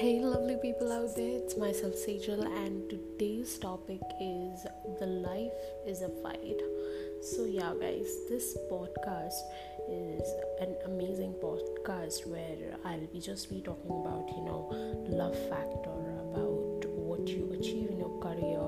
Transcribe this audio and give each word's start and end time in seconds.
Hey, 0.00 0.18
lovely 0.18 0.56
people 0.56 0.90
out 0.90 1.14
there, 1.14 1.36
it's 1.36 1.58
myself 1.58 1.92
Sejal, 1.92 2.46
and 2.64 2.88
today's 2.88 3.58
topic 3.58 4.00
is 4.18 4.64
the 4.98 5.04
life 5.04 5.52
is 5.86 6.00
a 6.00 6.08
fight. 6.22 6.58
So, 7.20 7.44
yeah, 7.44 7.74
guys, 7.78 8.08
this 8.30 8.56
podcast 8.72 9.36
is 9.90 10.22
an 10.58 10.74
amazing 10.86 11.34
podcast 11.34 12.26
where 12.26 12.78
I'll 12.82 13.06
be 13.12 13.20
just 13.20 13.50
be 13.50 13.60
talking 13.60 13.90
about, 13.90 14.26
you 14.30 14.42
know, 14.42 14.70
love 15.06 15.36
factor, 15.50 16.00
about 16.32 16.86
what 16.96 17.28
you 17.28 17.52
achieve 17.52 17.90
in 17.90 17.98
your 17.98 18.18
career. 18.22 18.64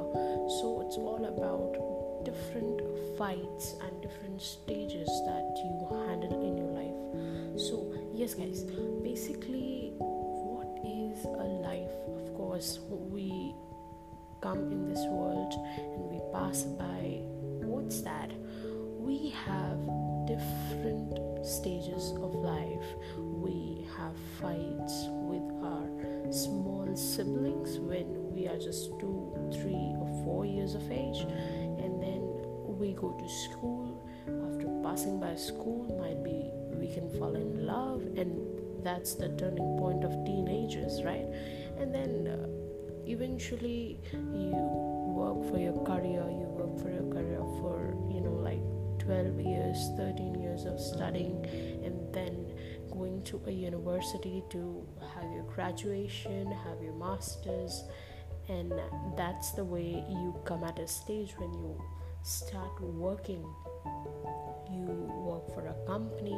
So, 0.61 0.85
it's 0.85 0.99
all 0.99 1.25
about 1.33 2.27
different 2.27 2.83
fights 3.17 3.77
and 3.81 4.03
different 4.03 4.43
stages 4.43 5.09
that 5.25 5.57
you 5.65 5.97
handle 6.07 6.45
in 6.45 6.59
your 6.59 6.73
life. 6.77 7.59
So, 7.59 7.91
yes, 8.13 8.35
guys, 8.35 8.65
basically 9.03 9.95
a 11.25 11.47
life. 11.63 11.93
Of 12.09 12.35
course, 12.35 12.81
we 12.89 13.55
come 14.41 14.71
in 14.71 14.89
this 14.89 15.05
world 15.07 15.53
and 15.79 16.11
we 16.11 16.21
pass 16.33 16.63
by. 16.63 17.23
What's 17.65 18.01
that? 18.03 18.31
We 18.99 19.31
have 19.47 19.79
different 20.27 21.47
stages 21.47 22.13
of 22.23 22.35
life. 22.35 22.85
We 23.19 23.87
have 23.97 24.17
fights 24.41 25.07
with 25.29 25.43
our 25.63 26.33
small 26.33 26.89
siblings 26.95 27.79
when 27.79 28.33
we 28.33 28.49
are 28.49 28.59
just 28.59 28.99
two, 28.99 29.33
three, 29.53 29.95
or 29.99 30.09
four 30.25 30.47
years 30.47 30.75
of 30.75 30.91
age, 30.91 31.21
and 31.21 32.03
then 32.03 32.23
we 32.79 32.93
go 32.95 33.13
to 33.13 33.29
school. 33.29 34.03
After 34.27 34.69
passing 34.83 35.21
by 35.21 35.35
school, 35.35 35.87
might 36.01 36.23
be 36.23 36.51
we 36.79 36.93
can 36.93 37.09
fall 37.19 37.35
in 37.35 37.67
love 37.67 38.03
and 38.17 38.62
that's 38.83 39.15
the 39.15 39.29
turning 39.31 39.77
point 39.79 40.05
of 40.05 40.13
teenagers 40.25 41.03
right? 41.03 41.27
And 41.79 41.95
then 41.95 42.29
uh, 42.29 42.47
eventually 43.07 44.01
you 44.13 44.53
work 44.53 45.51
for 45.51 45.59
your 45.59 45.77
career 45.85 46.23
you 46.31 46.47
work 46.61 46.79
for 46.81 46.91
your 46.91 47.09
career 47.13 47.41
for 47.61 47.97
you 48.13 48.21
know 48.21 48.33
like 48.33 48.63
12 49.01 49.41
years 49.41 49.91
13 49.97 50.41
years 50.41 50.65
of 50.65 50.79
studying 50.79 51.45
and 51.85 52.15
then 52.15 52.53
going 52.91 53.21
to 53.25 53.43
a 53.47 53.51
university 53.51 54.45
to 54.51 54.87
have 55.15 55.31
your 55.33 55.43
graduation 55.45 56.47
have 56.65 56.81
your 56.81 56.95
masters 56.95 57.83
and 58.49 58.73
that's 59.17 59.53
the 59.53 59.65
way 59.65 60.05
you 60.09 60.35
come 60.45 60.65
at 60.65 60.79
a 60.79 60.87
stage 60.87 61.35
when 61.39 61.53
you 61.53 61.81
start 62.23 62.81
working. 62.81 63.45
You 64.71 64.87
work 65.27 65.53
for 65.55 65.67
a 65.67 65.75
company 65.87 66.33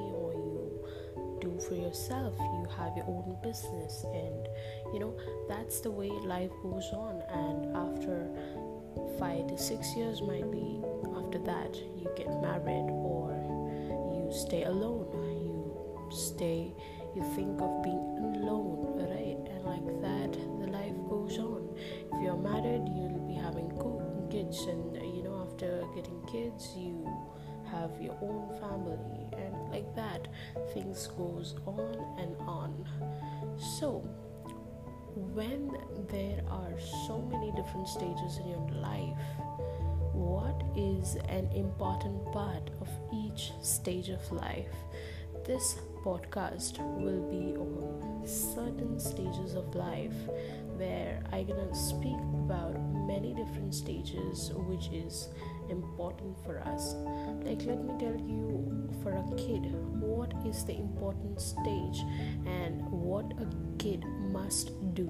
for 1.68 1.74
yourself 1.74 2.34
you 2.38 2.66
have 2.76 2.96
your 2.96 3.06
own 3.06 3.36
business 3.42 4.04
and 4.12 4.48
you 4.92 4.98
know 4.98 5.16
that's 5.48 5.80
the 5.80 5.90
way 5.90 6.10
life 6.24 6.50
goes 6.62 6.90
on 6.92 7.22
and 7.32 7.76
after 7.76 8.28
five 9.18 9.46
to 9.46 9.56
six 9.58 9.94
years 9.96 10.22
might 10.22 10.50
be 10.50 10.80
after 11.16 11.38
that 11.38 11.74
you 11.96 12.08
get 12.16 12.28
married 12.40 12.88
or 12.90 13.32
you 14.14 14.30
stay 14.32 14.64
alone. 14.64 15.06
You 15.14 16.16
stay 16.16 16.72
you 17.14 17.22
think 17.34 17.60
of 17.60 17.82
being 17.82 18.36
alone 18.36 18.93
have 27.84 28.00
your 28.00 28.16
own 28.22 28.48
family 28.60 29.28
and 29.36 29.54
like 29.70 29.94
that 29.94 30.28
things 30.72 31.06
goes 31.18 31.54
on 31.66 32.16
and 32.18 32.34
on. 32.40 32.72
So 33.78 34.02
when 35.14 35.70
there 36.10 36.40
are 36.48 36.80
so 37.06 37.20
many 37.30 37.52
different 37.52 37.88
stages 37.88 38.38
in 38.38 38.48
your 38.48 38.68
life 38.80 39.16
what 40.14 40.62
is 40.76 41.16
an 41.28 41.50
important 41.52 42.24
part 42.32 42.70
of 42.80 42.88
each 43.12 43.52
stage 43.60 44.08
of 44.08 44.32
life? 44.32 44.74
This 45.44 45.76
podcast 46.04 46.78
will 47.00 47.22
be 47.30 47.56
on 47.56 48.22
certain 48.26 48.98
stages 48.98 49.54
of 49.54 49.74
life 49.74 50.14
where 50.76 51.22
I'm 51.32 51.46
gonna 51.46 51.74
speak 51.74 52.18
about 52.44 52.78
many 53.06 53.34
different 53.34 53.74
stages, 53.74 54.52
which 54.54 54.88
is 54.92 55.28
important 55.70 56.36
for 56.44 56.60
us. 56.60 56.94
Like, 57.44 57.62
let 57.62 57.84
me 57.84 57.94
tell 57.98 58.16
you, 58.16 58.88
for 59.02 59.12
a 59.12 59.36
kid, 59.36 59.72
what 60.00 60.32
is 60.46 60.64
the 60.64 60.76
important 60.76 61.40
stage 61.40 62.00
and 62.46 62.82
what 62.90 63.32
a 63.40 63.46
kid 63.78 64.04
must 64.30 64.72
do. 64.94 65.08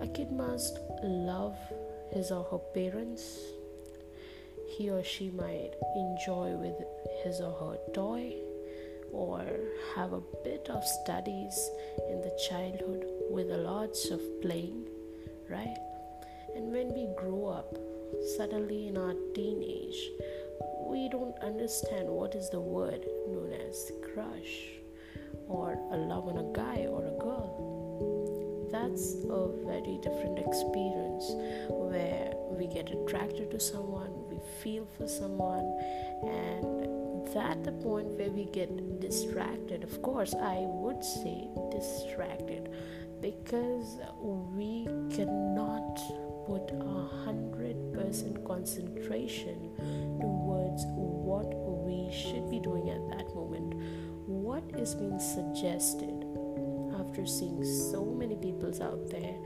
A 0.00 0.06
kid 0.06 0.32
must 0.32 0.78
love 1.02 1.56
his 2.12 2.30
or 2.30 2.44
her 2.50 2.58
parents. 2.58 3.38
He 4.68 4.90
or 4.90 5.02
she 5.02 5.30
might 5.30 5.72
enjoy 5.96 6.50
with 6.56 6.76
his 7.24 7.40
or 7.40 7.52
her 7.52 7.92
toy 7.92 8.34
or 9.12 9.44
have 9.96 10.12
a 10.12 10.22
bit 10.44 10.68
of 10.70 10.84
studies 10.84 11.70
in 12.08 12.20
the 12.20 12.38
childhood 12.48 13.04
with 13.30 13.50
a 13.50 13.56
lots 13.56 14.10
of 14.10 14.20
playing, 14.40 14.86
right? 15.48 15.76
And 16.54 16.72
when 16.72 16.92
we 16.92 17.08
grow 17.16 17.46
up, 17.46 17.76
suddenly 18.36 18.88
in 18.88 18.96
our 18.96 19.14
teenage, 19.34 20.10
we 20.86 21.08
don't 21.08 21.38
understand 21.42 22.08
what 22.08 22.34
is 22.34 22.50
the 22.50 22.60
word 22.60 23.04
known 23.28 23.52
as 23.52 23.92
crush 24.12 24.70
or 25.48 25.72
a 25.92 25.96
love 25.96 26.28
on 26.28 26.38
a 26.38 26.52
guy 26.52 26.86
or 26.86 27.04
a 27.06 27.18
girl. 27.18 28.68
That's 28.70 29.14
a 29.28 29.48
very 29.66 29.98
different 30.02 30.38
experience 30.38 31.24
where 31.68 32.32
we 32.50 32.66
get 32.66 32.90
attracted 32.90 33.50
to 33.50 33.60
someone, 33.60 34.10
we 34.28 34.38
feel 34.62 34.86
for 34.96 35.08
someone, 35.08 35.66
and 36.22 36.90
that 37.34 37.62
the 37.62 37.72
point 37.72 38.06
where 38.18 38.30
we 38.30 38.44
get 38.46 39.00
distracted 39.00 39.84
of 39.84 40.02
course 40.02 40.34
i 40.34 40.56
would 40.66 41.04
say 41.04 41.48
distracted 41.70 42.68
because 43.20 44.00
we 44.20 44.84
cannot 45.14 46.00
put 46.50 46.70
a 46.72 47.06
hundred 47.24 47.76
percent 47.94 48.44
concentration 48.44 49.70
towards 50.20 50.82
what 50.90 51.46
we 51.86 52.10
should 52.10 52.50
be 52.50 52.58
doing 52.58 52.90
at 52.90 53.02
that 53.10 53.32
moment. 53.36 53.74
What 54.26 54.64
is 54.76 54.96
being 54.96 55.20
suggested 55.20 56.26
after 56.98 57.24
seeing 57.24 57.62
so 57.62 58.04
many 58.04 58.34
peoples 58.34 58.80
out 58.80 59.08
there? 59.10 59.36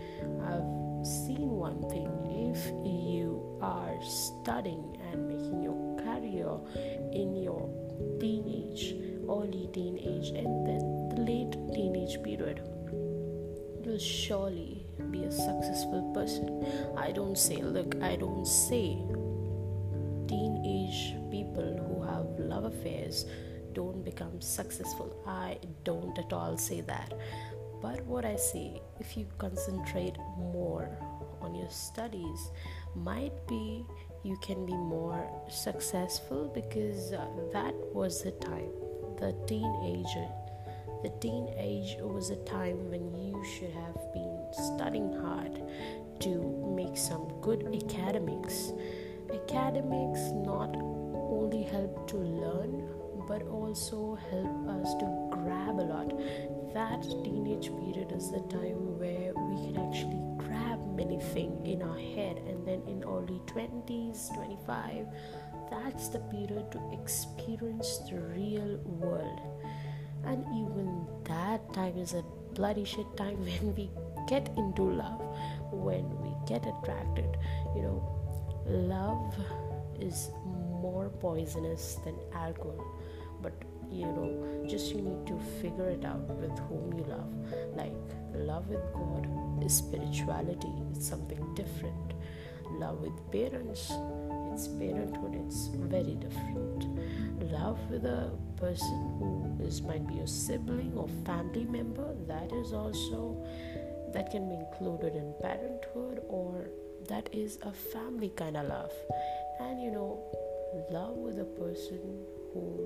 I've 0.49 1.05
seen 1.05 1.51
one 1.51 1.83
thing. 1.93 2.09
If 2.55 2.73
you 2.87 3.59
are 3.61 4.01
studying 4.03 4.97
and 5.13 5.29
making 5.29 5.63
your 5.63 5.77
career 6.01 6.57
in 7.13 7.37
your 7.37 7.69
teenage, 8.19 8.95
early 9.29 9.69
teenage, 9.75 10.29
and 10.31 10.67
then 10.67 10.83
the 11.11 11.21
late 11.21 11.53
teenage 11.75 12.23
period, 12.23 12.63
you'll 13.85 13.99
surely 13.99 14.74
be 15.15 15.25
a 15.25 15.31
successful 15.31 16.03
person. 16.13 16.47
I 16.97 17.13
don't 17.13 17.39
say, 17.39 17.57
look, 17.57 17.95
I 18.03 18.17
don't 18.17 18.47
say 18.47 18.99
teenage 20.27 21.15
people 21.31 21.71
who 21.87 22.03
have 22.03 22.27
love 22.39 22.65
affairs 22.65 23.27
don't 23.75 24.05
become 24.05 24.41
successful. 24.41 25.15
I 25.27 25.59
don't 25.85 26.19
at 26.19 26.33
all 26.33 26.57
say 26.57 26.81
that. 26.83 27.15
But 27.81 28.05
what 28.07 28.25
I 28.25 28.35
say, 28.37 28.83
if 28.99 29.17
you 29.17 29.27
concentrate 29.39 30.17
more 30.37 30.89
on 31.41 31.55
your 31.55 31.71
studies, 31.71 32.51
might 32.97 33.47
be 33.47 33.85
you 34.25 34.37
can 34.39 34.67
be 34.67 34.75
more 34.75 35.29
successful 35.49 36.51
because 36.55 37.13
uh, 37.13 37.27
that 37.53 37.75
was 37.93 38.23
the 38.23 38.33
time 38.33 38.71
the 39.21 39.37
teenager 39.47 40.29
the 41.05 41.11
teenage 41.21 41.99
was 42.01 42.31
a 42.31 42.37
time 42.47 42.89
when 42.91 43.13
you 43.15 43.45
should 43.45 43.73
have 43.73 44.13
been 44.15 44.24
studying 44.57 45.13
hard 45.21 45.63
to 46.21 46.75
make 46.77 46.97
some 46.97 47.29
good 47.41 47.67
academics. 47.75 48.73
Academics 49.33 50.21
not 50.33 50.75
only 50.77 51.63
help 51.63 52.09
to 52.09 52.17
learn 52.17 52.89
but 53.27 53.43
also 53.49 54.19
help 54.31 54.69
us 54.69 54.95
to 54.97 55.07
grab 55.31 55.79
a 55.79 55.87
lot. 55.93 56.11
That 56.75 57.03
teenage 57.25 57.69
period 57.69 58.13
is 58.13 58.31
the 58.31 58.41
time 58.51 58.99
where 58.99 59.33
we 59.35 59.67
can 59.67 59.89
actually 59.89 60.25
anything 60.99 61.65
in 61.65 61.83
our 61.83 61.99
head 61.99 62.39
and 62.47 62.67
then 62.67 62.83
in 62.87 63.05
early 63.05 63.41
20s 63.47 64.35
25 64.35 65.07
that's 65.71 66.09
the 66.09 66.19
period 66.31 66.71
to 66.73 66.81
experience 66.93 67.99
the 68.11 68.21
real 68.37 68.79
world. 68.85 69.41
And 70.25 70.45
even 70.55 71.07
that 71.25 71.73
time 71.73 71.97
is 71.99 72.15
a 72.15 72.23
bloody 72.53 72.85
shit 72.85 73.07
time 73.17 73.41
when 73.45 73.75
we 73.75 73.91
get 74.27 74.49
into 74.57 74.83
love 74.83 75.21
when 75.71 76.09
we 76.23 76.31
get 76.47 76.67
attracted 76.67 77.37
you 77.75 77.83
know 77.83 77.99
love 78.67 79.35
is 80.01 80.31
more 80.81 81.09
poisonous 81.21 81.97
than 82.05 82.15
alcohol 82.33 82.85
but 83.43 83.53
you 83.95 84.07
know, 84.07 84.67
just 84.67 84.95
you 84.95 85.03
need 85.03 85.27
to 85.27 85.39
figure 85.61 85.89
it 85.89 86.05
out 86.05 86.29
with 86.41 86.59
whom 86.69 86.93
you 86.99 87.05
love. 87.05 87.33
Like, 87.77 87.95
love 88.35 88.69
with 88.69 88.83
God 88.93 89.65
is 89.65 89.77
spirituality, 89.77 90.73
it's 90.91 91.07
something 91.09 91.55
different. 91.55 92.15
Love 92.73 93.01
with 93.01 93.15
parents, 93.31 93.93
it's 94.53 94.67
parenthood, 94.67 95.41
it's 95.47 95.69
very 95.75 96.15
different. 96.15 97.53
Love 97.53 97.79
with 97.89 98.05
a 98.05 98.33
person 98.57 99.17
who 99.19 99.57
is 99.63 99.83
might 99.83 100.07
be 100.09 100.19
a 100.19 100.27
sibling 100.27 100.93
or 100.97 101.09
family 101.25 101.65
member, 101.65 102.15
that 102.27 102.53
is 102.53 102.73
also 102.73 103.47
that 104.15 104.31
can 104.31 104.49
be 104.49 104.55
included 104.55 105.15
in 105.15 105.35
parenthood 105.43 106.23
or 106.29 106.71
that 107.09 107.29
is 107.33 107.59
a 107.63 107.73
family 107.73 108.31
kind 108.31 108.57
of 108.57 108.67
love. 108.67 108.93
And 109.61 109.83
you 109.83 109.91
know, 109.91 110.23
love 110.91 111.17
with 111.17 111.39
a 111.39 111.45
person 111.45 112.01
whom 112.53 112.79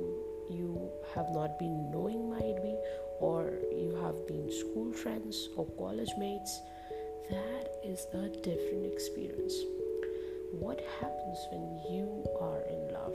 you 0.51 0.91
have 1.15 1.29
not 1.31 1.59
been 1.59 1.91
knowing 1.91 2.31
might 2.31 2.63
be 2.63 2.75
or 3.21 3.53
you 3.71 3.99
have 4.03 4.27
been 4.27 4.51
school 4.51 4.93
friends 4.93 5.49
or 5.57 5.67
college 5.79 6.11
mates 6.19 6.61
that 7.31 7.69
is 7.85 8.07
a 8.15 8.29
different 8.29 8.87
experience. 8.91 9.55
What 10.53 10.81
happens 11.01 11.39
when 11.53 11.79
you 11.91 12.25
are 12.41 12.63
in 12.63 12.93
love? 12.93 13.15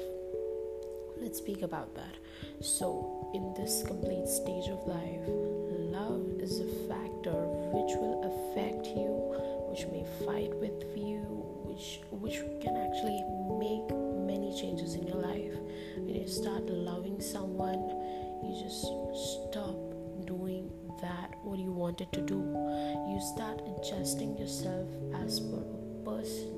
Let's 1.19 1.39
speak 1.39 1.63
about 1.63 1.95
that. 1.95 2.15
So 2.61 3.31
in 3.33 3.53
this 3.55 3.83
complete 3.87 4.27
stage 4.27 4.69
of 4.69 4.85
life 4.85 5.63
love 5.93 6.25
is 6.41 6.59
a 6.59 6.69
factor 6.89 7.52
which 7.93 8.01
will 8.01 8.23
affect 8.23 8.87
you 8.87 9.13
which 9.69 9.85
may 9.87 10.05
fight 10.25 10.53
with 10.55 10.83
you 10.97 11.21
which 11.65 12.01
which 12.11 12.39
can 12.61 12.75
actually 12.77 13.21
make 13.59 13.85
many 14.25 14.49
changes 14.59 14.95
in 14.95 15.05
your 15.07 15.17
life. 15.17 15.53
When 15.97 16.15
you 16.15 16.27
start 16.27 16.65
loving 16.65 17.21
someone 17.21 17.81
you 18.43 18.63
just 18.63 18.81
stop 18.81 19.75
doing 20.25 20.71
that 21.01 21.35
what 21.43 21.59
you 21.59 21.71
wanted 21.71 22.11
to 22.13 22.21
do. 22.21 22.39
You 23.09 23.19
start 23.35 23.61
adjusting 23.77 24.37
yourself 24.37 24.87
as 25.21 25.39
per 25.39 25.57
a 25.57 26.05
person 26.05 26.49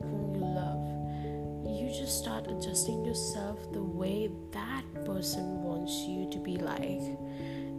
whom 0.00 0.34
you 0.34 0.44
love. 0.44 0.84
You 1.68 1.88
just 1.88 2.18
start 2.18 2.46
adjusting 2.48 3.04
yourself 3.04 3.58
the 3.72 3.82
way 3.82 4.30
that 4.52 4.84
person 5.04 5.62
wants 5.62 5.92
you 6.08 6.30
to 6.30 6.38
be 6.38 6.56
like 6.56 7.18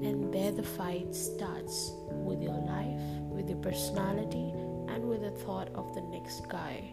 and 0.02 0.34
there 0.34 0.52
the 0.52 0.64
fight 0.64 1.14
starts 1.14 1.92
with 2.10 2.42
your 2.42 2.58
life 2.58 3.00
with 3.30 3.50
your 3.50 3.60
personality 3.60 4.52
and 4.90 5.08
with 5.08 5.22
the 5.22 5.32
thought 5.46 5.70
of 5.76 5.94
the 5.94 6.02
next 6.02 6.48
guy. 6.50 6.84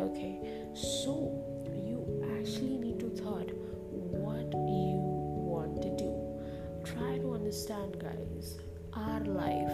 Okay 0.00 0.40
so 0.74 1.12
you 1.74 1.98
actually 2.38 2.76
need 2.76 2.98
to 3.00 3.10
thought 3.22 3.50
what 3.90 4.52
you 4.52 4.98
want 5.52 5.82
to 5.82 5.90
do. 5.96 6.12
Try 6.84 7.18
to 7.18 7.34
understand 7.34 7.98
guys 7.98 8.58
our 8.94 9.20
life 9.20 9.72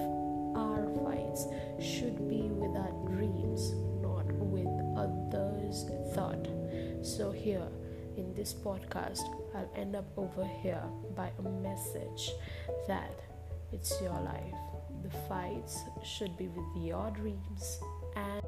our 0.56 0.86
fights 1.02 1.46
should 1.80 2.28
be 2.28 2.42
with 2.42 2.76
our 2.76 2.92
dreams 3.10 3.72
not 4.00 4.26
with 4.32 4.68
others 4.96 5.90
thought. 6.14 6.46
So 7.02 7.30
here 7.30 7.66
in 8.16 8.34
this 8.34 8.54
podcast 8.54 9.22
i'll 9.54 9.70
end 9.76 9.94
up 9.96 10.06
over 10.16 10.44
here 10.62 10.82
by 11.16 11.30
a 11.38 11.42
message 11.42 12.30
that 12.88 13.24
it's 13.74 14.00
your 14.00 14.12
life. 14.20 14.54
The 15.02 15.10
fights 15.28 15.82
should 16.04 16.36
be 16.36 16.46
with 16.46 16.84
your 16.84 17.10
dreams 17.10 17.80
and 18.14 18.42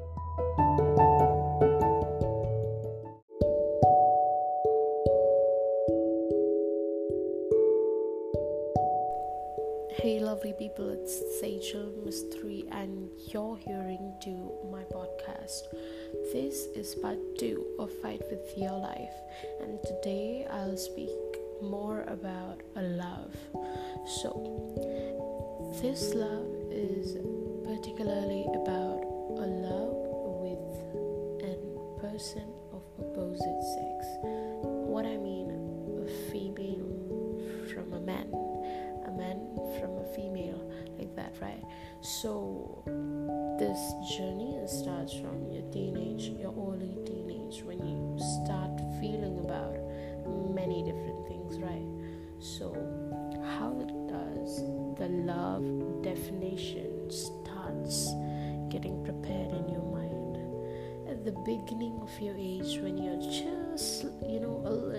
Hey, 9.99 10.19
lovely 10.19 10.53
people, 10.59 10.89
it's 10.89 11.17
Sejal 11.41 11.91
Mistry, 12.05 12.67
and 12.71 13.09
you're 13.33 13.57
hearing 13.57 14.13
to 14.21 14.29
my 14.71 14.83
podcast. 14.93 15.63
This 16.31 16.67
is 16.75 16.93
part 16.93 17.17
two 17.39 17.65
of 17.79 17.91
Fight 18.01 18.21
with 18.29 18.55
Your 18.55 18.77
Life, 18.77 19.17
and 19.59 19.79
today 19.83 20.45
I'll 20.51 20.77
speak 20.77 21.09
more 21.63 22.03
about 22.03 22.61
a 22.75 22.83
love. 22.83 23.35
So, 24.21 24.31
this 25.81 26.13
love 26.13 26.45
is 26.69 27.17
particularly 27.65 28.45
about 28.53 29.01
a 29.41 29.47
love 29.49 29.97
with 30.45 30.67
a 31.41 31.99
person 31.99 32.53
of 32.71 32.83
opposite 32.99 33.63
sex. 33.73 33.86
Starts 45.07 45.21
from 45.21 45.51
your 45.51 45.63
teenage 45.71 46.29
your 46.39 46.53
early 46.53 46.97
teenage 47.05 47.63
when 47.63 47.79
you 47.79 48.17
start 48.35 48.71
feeling 48.99 49.39
about 49.39 49.75
many 50.53 50.83
different 50.83 51.27
things 51.27 51.59
right? 51.59 51.87
So 52.39 52.73
how 53.57 53.71
does 54.07 54.57
the 54.97 55.07
love 55.07 56.03
definition 56.03 57.09
starts 57.09 58.13
getting 58.69 59.03
prepared 59.03 59.51
in 59.51 59.69
your 59.69 59.83
mind? 59.83 60.37
At 61.09 61.23
the 61.23 61.31
beginning 61.45 61.99
of 62.01 62.11
your 62.19 62.35
age 62.37 62.79
when 62.79 62.97
you're 62.97 63.21
just 63.21 64.03
you 64.27 64.39
know 64.39 64.61
a 64.65 64.96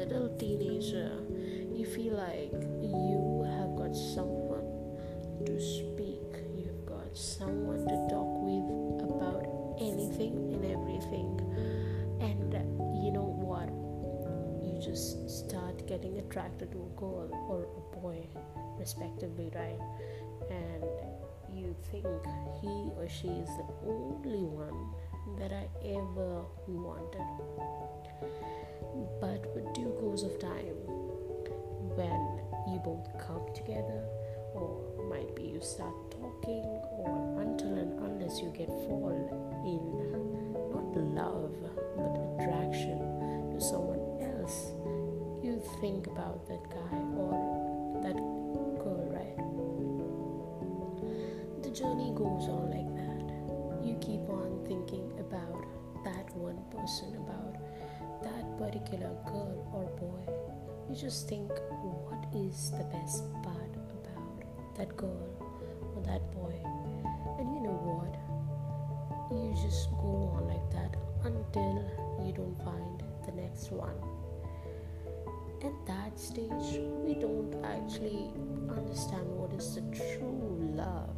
girl 16.99 17.31
or 17.49 17.65
a 17.65 18.01
boy, 18.01 18.27
respectively, 18.79 19.51
right? 19.55 19.81
And 20.51 20.85
you 21.53 21.75
think 21.91 22.07
he 22.61 22.91
or 22.97 23.09
she 23.09 23.29
is 23.29 23.49
the 23.49 23.67
only 23.87 24.45
one 24.45 24.95
that 25.39 25.53
I 25.53 25.69
ever 25.85 26.45
wanted. 26.67 27.29
But 29.21 29.55
with 29.55 29.73
due 29.75 29.95
course 30.01 30.23
of 30.23 30.39
time, 30.39 30.77
when 31.95 32.23
you 32.73 32.81
both 32.85 33.07
come 33.27 33.47
together, 33.55 34.05
or 34.55 34.81
might 35.09 35.35
be 35.35 35.43
you 35.45 35.61
start 35.61 35.95
talking, 36.11 36.65
or 36.99 37.41
until 37.41 37.75
and 37.75 37.99
unless 38.01 38.41
you 38.41 38.53
get 38.57 38.69
fall 38.69 39.15
in 39.65 39.99
not 40.73 40.97
love 40.97 41.55
but 41.97 42.18
think 45.81 46.09
about 46.09 46.47
that 46.49 46.63
guy 46.71 46.99
or 47.15 48.03
that 48.03 48.17
girl, 48.83 49.07
right? 49.15 49.39
The 51.63 51.71
journey 51.71 52.11
goes 52.17 52.49
on 52.51 52.71
like 52.75 52.91
that. 52.99 53.87
You 53.87 53.95
keep 54.01 54.29
on 54.29 54.65
thinking 54.67 55.13
about 55.21 55.65
that 56.05 56.35
one 56.35 56.59
person, 56.75 57.15
about 57.17 57.55
that 58.23 58.59
particular 58.59 59.15
girl 59.27 59.71
or 59.73 59.87
boy. 60.03 60.23
You 60.91 60.97
just 60.97 61.29
think 61.29 61.49
what 61.49 62.27
is 62.35 62.73
the 62.73 62.85
best 62.91 63.31
part 63.43 63.71
about 64.03 64.77
that 64.77 64.97
girl 64.97 65.31
or 65.95 66.03
that 66.03 66.27
boy. 66.33 66.59
And 67.39 67.55
you 67.55 67.61
know 67.63 67.79
what? 67.87 68.19
You 69.31 69.55
just 69.63 69.91
go 69.93 70.35
on 70.35 70.49
like 70.49 70.71
that 70.73 70.97
until 71.25 71.85
you 72.27 72.33
don't 72.33 72.59
find 72.65 73.03
the 73.27 73.33
next 73.41 73.71
one. 73.71 74.18
At 75.65 75.87
that 75.87 76.19
stage, 76.19 76.79
we 77.05 77.15
don't 77.15 77.53
actually 77.65 78.31
understand 78.71 79.27
what 79.27 79.53
is 79.53 79.75
the 79.75 79.81
true 79.91 80.73
love. 80.75 81.17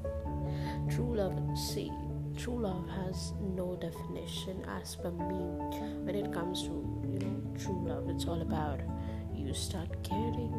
True 0.89 1.17
love, 1.17 1.59
see, 1.59 1.93
true 2.37 2.61
love 2.61 2.89
has 2.89 3.33
no 3.41 3.77
definition 3.77 4.65
as 4.81 4.97
per 4.97 5.11
me. 5.11 5.43
When 6.05 6.15
it 6.15 6.33
comes 6.33 6.63
to, 6.63 6.73
you 7.13 7.19
know, 7.19 7.43
true 7.59 7.87
love, 7.87 8.09
it's 8.09 8.25
all 8.27 8.41
about 8.41 8.81
you 9.35 9.53
start 9.53 10.03
caring 10.03 10.53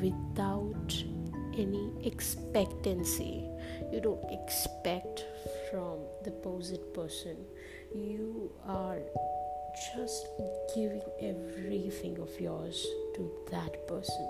without 0.00 0.92
any 1.56 1.92
expectancy. 2.04 3.48
You 3.92 4.00
don't 4.00 4.24
expect 4.30 5.24
from 5.70 6.00
the 6.22 6.32
opposite 6.44 6.92
person. 6.92 7.36
You 7.94 8.52
are 8.66 8.98
just 9.76 10.28
giving 10.74 11.02
everything 11.20 12.18
of 12.18 12.40
yours 12.40 12.86
to 13.14 13.30
that 13.50 13.86
person. 13.86 14.28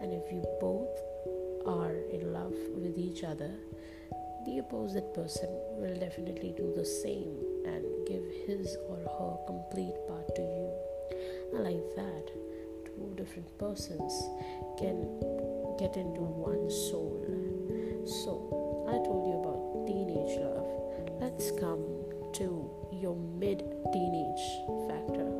And 0.00 0.12
if 0.12 0.32
you 0.32 0.42
both 0.60 0.88
are 1.66 1.94
in 2.10 2.32
love 2.32 2.54
with 2.74 2.96
each 2.96 3.22
other, 3.22 3.52
the 4.46 4.60
opposite 4.60 5.12
person 5.12 5.48
will 5.76 5.94
definitely 5.98 6.54
do 6.56 6.72
the 6.74 6.84
same 6.84 7.36
and 7.66 7.84
give 8.06 8.24
his 8.46 8.76
or 8.88 8.96
her 8.96 9.36
complete 9.46 9.94
part 10.08 10.34
to 10.36 10.42
you. 10.42 10.72
And 11.52 11.64
like 11.64 11.84
that, 11.96 12.26
two 12.86 13.12
different 13.16 13.58
persons 13.58 14.12
can 14.78 15.04
get 15.78 15.96
into 15.96 16.22
one 16.22 16.70
soul. 16.70 17.20
So, 18.06 18.86
I 18.88 18.96
told 19.04 19.28
you 19.28 19.36
about 19.36 19.86
teenage 19.86 20.38
love. 20.40 20.66
Let's 21.20 21.50
come 21.50 21.84
to 22.34 22.70
your 23.00 23.16
mid 23.38 23.58
teenage 23.92 24.44
factor 24.88 25.30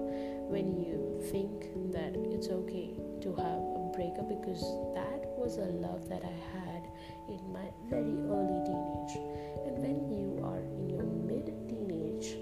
when 0.48 0.78
you 0.78 1.20
think 1.30 1.68
that 1.92 2.14
it's 2.32 2.48
okay 2.48 2.94
to 3.20 3.34
have 3.34 3.60
a 3.76 3.90
breakup 3.94 4.28
because 4.28 4.62
that 4.94 5.26
was 5.36 5.58
a 5.58 5.68
love 5.82 6.08
that 6.08 6.22
I 6.22 6.36
had 6.54 6.82
in 7.28 7.40
my 7.52 7.66
very 7.90 8.16
early 8.30 8.60
teenage. 8.64 9.14
And 9.66 9.74
when 9.82 9.98
you 10.08 10.40
are 10.44 10.62
in 10.62 10.88
your 10.88 11.02
mid 11.02 11.46
teenage, 11.68 12.38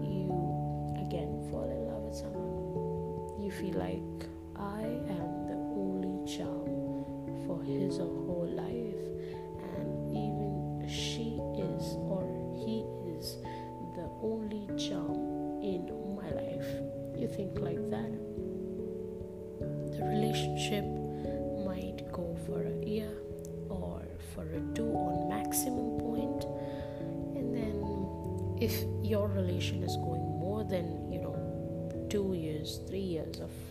you 0.00 0.30
again 1.02 1.48
fall 1.50 1.68
in 1.68 1.84
love 1.90 2.02
with 2.02 2.16
someone. 2.16 3.42
You 3.42 3.50
feel 3.50 3.74
like 3.74 4.30
I 4.56 4.82
am 5.10 5.46
the 5.50 5.58
only 5.74 6.24
charm 6.24 7.04
for 7.46 7.60
his 7.62 7.98
or 7.98 8.21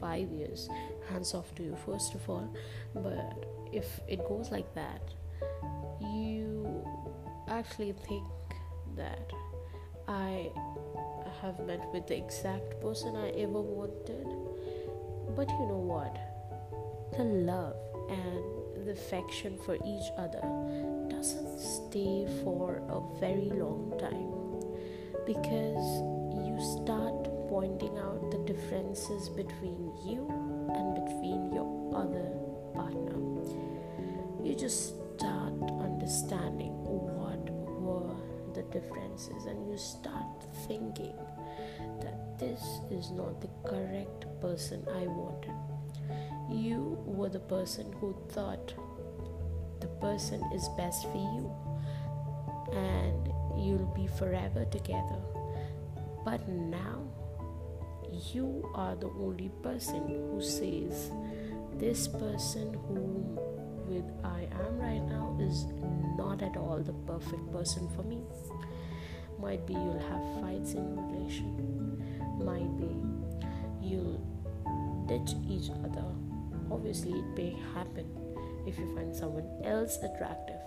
five 0.02 0.30
years, 0.32 0.68
hands 1.10 1.34
off 1.34 1.56
to 1.56 1.64
you 1.64 1.78
first 1.86 2.16
of 2.16 2.30
all. 2.30 2.54
But 2.94 3.46
if 3.72 4.02
it 4.08 4.28
goes 4.28 4.52
like 4.52 4.74
that, 4.76 5.14
you 6.02 6.86
actually 7.48 7.94
think 7.94 8.28
that 8.98 9.32
I 10.08 10.52
have 11.42 11.60
met 11.60 11.88
with 11.94 12.08
the 12.08 12.18
exact 12.18 12.82
person 12.82 13.16
I 13.16 13.30
ever 13.30 13.62
wanted. 13.62 14.28
But 15.36 15.48
you 15.50 15.66
know 15.68 15.84
what? 15.94 16.18
The 17.18 17.24
love 17.24 17.76
and 18.10 18.86
the 18.86 18.92
affection 18.92 19.58
for 19.58 19.76
each 19.76 20.08
other 20.18 20.42
doesn't 21.10 21.60
stay 21.60 22.28
for 22.44 22.82
a 22.90 23.20
very 23.20 23.52
long 23.52 23.94
time 24.00 24.42
because 25.26 25.86
you 26.46 26.58
start 26.82 27.24
pointing 27.48 27.98
differences 28.52 29.30
between 29.30 29.94
you 30.06 30.28
and 30.76 30.96
between 30.96 31.54
your 31.54 31.70
other 31.96 32.28
partner. 32.76 33.18
You 34.44 34.56
just 34.56 34.96
start 35.16 35.54
understanding 35.80 36.74
what 36.84 37.50
were 37.86 38.16
the 38.54 38.64
differences 38.78 39.46
and 39.46 39.70
you 39.70 39.78
start 39.78 40.44
thinking 40.68 41.16
that 42.02 42.40
this 42.40 42.62
is 42.90 43.12
not 43.12 43.40
the 43.40 43.48
correct 43.64 44.26
person 44.42 44.86
I 44.90 45.06
wanted. 45.08 45.56
You 46.52 46.98
were 47.06 47.30
the 47.30 47.40
person 47.40 47.94
who 48.02 48.18
thought 48.30 48.74
the 49.80 49.88
person 50.02 50.44
is 50.54 50.68
best 50.76 51.04
for 51.04 51.24
you 51.38 51.50
and 52.74 53.32
you'll 53.58 53.94
be 53.96 54.08
forever 54.08 54.66
together. 54.66 55.22
But 56.26 56.48
now 56.50 57.00
you 58.34 58.70
are 58.76 58.96
the 58.96 59.10
only 59.20 59.50
person 59.64 60.08
who 60.08 60.42
says 60.42 61.12
this 61.78 62.08
person 62.08 62.74
whom 62.88 63.40
with 63.88 64.06
I 64.24 64.48
am 64.66 64.80
right 64.80 65.04
now 65.04 65.38
is 65.42 65.66
not 66.18 66.42
at 66.42 66.56
all 66.56 66.80
the 66.80 66.94
perfect 67.12 67.52
person 67.52 67.90
for 67.96 68.04
me. 68.04 68.22
Might 69.40 69.66
be 69.66 69.74
you'll 69.74 70.00
have 70.00 70.42
fights 70.42 70.74
in 70.74 70.96
relation. 70.96 71.98
Might 72.40 72.72
be 72.78 72.92
you'll 73.82 74.22
ditch 75.08 75.36
each 75.50 75.72
other. 75.84 76.06
Obviously, 76.72 77.12
it 77.12 77.26
may 77.36 77.58
happen 77.74 78.06
if 78.66 78.78
you 78.78 78.96
find 78.96 79.16
someone 79.16 79.50
else 79.64 79.98
attractive. 79.98 80.62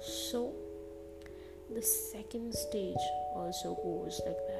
So, 0.00 0.54
the 1.68 1.82
second 1.82 2.54
stage 2.54 3.04
also 3.34 3.74
goes 3.74 4.20
like 4.26 4.38
that 4.48 4.51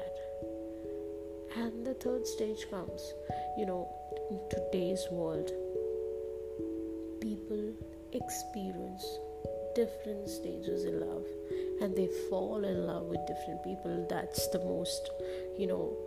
and 1.55 1.85
the 1.85 1.93
third 1.95 2.25
stage 2.25 2.69
comes 2.69 3.13
you 3.57 3.65
know 3.65 3.87
in 4.31 4.39
today's 4.49 5.05
world 5.11 5.51
people 7.21 7.73
experience 8.13 9.05
different 9.75 10.29
stages 10.29 10.85
in 10.85 10.99
love 10.99 11.25
and 11.81 11.95
they 11.95 12.07
fall 12.29 12.63
in 12.63 12.85
love 12.85 13.05
with 13.05 13.19
different 13.27 13.63
people. 13.63 14.05
That's 14.09 14.47
the 14.49 14.59
most 14.59 15.09
you 15.57 15.67
know 15.67 15.97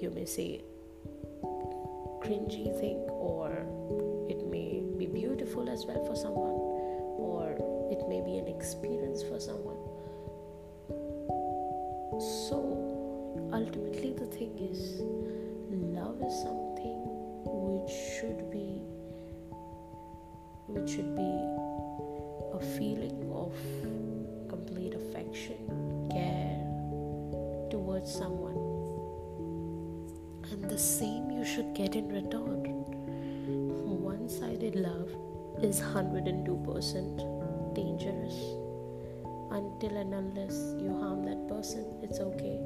you 0.00 0.10
may 0.10 0.24
say 0.24 0.62
cringy 2.22 2.78
thing 2.80 2.98
or 3.08 3.50
it 4.28 4.44
may 4.46 4.82
be 4.98 5.06
beautiful 5.06 5.68
as 5.70 5.84
well 5.86 6.04
for 6.04 6.14
someone 6.14 6.58
or 7.18 7.56
it 7.90 8.06
may 8.08 8.20
be 8.20 8.36
an 8.38 8.46
experience 8.46 9.22
for 9.22 9.40
someone. 9.40 9.76
So 12.20 12.67
ultimately 13.52 14.12
the 14.12 14.26
thing 14.26 14.58
is 14.58 15.00
love 15.70 16.20
is 16.22 16.34
something 16.42 17.00
which 17.44 17.90
should 18.16 18.50
be 18.50 18.80
which 20.68 20.90
should 20.90 21.14
be 21.16 21.32
a 22.52 22.60
feeling 22.76 23.30
of 23.32 23.52
complete 24.48 24.94
affection 24.94 26.08
care 26.10 26.58
towards 27.70 28.12
someone. 28.12 28.56
And 30.50 30.68
the 30.68 30.78
same 30.78 31.30
you 31.30 31.44
should 31.44 31.74
get 31.74 31.94
in 31.94 32.08
return. 32.08 32.64
One-sided 34.02 34.76
love 34.76 35.10
is 35.62 35.80
102% 35.80 37.74
dangerous. 37.74 38.34
Until 39.50 39.96
and 39.96 40.12
unless 40.14 40.74
you 40.78 40.92
harm 41.00 41.24
that 41.24 41.48
person 41.48 41.86
it's 42.02 42.20
okay 42.20 42.60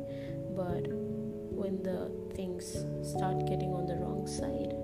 but 0.55 0.87
when 0.89 1.83
the 1.83 2.11
things 2.35 2.85
start 3.03 3.47
getting 3.47 3.73
on 3.73 3.87
the 3.87 3.97
wrong 3.97 4.27
side 4.27 4.82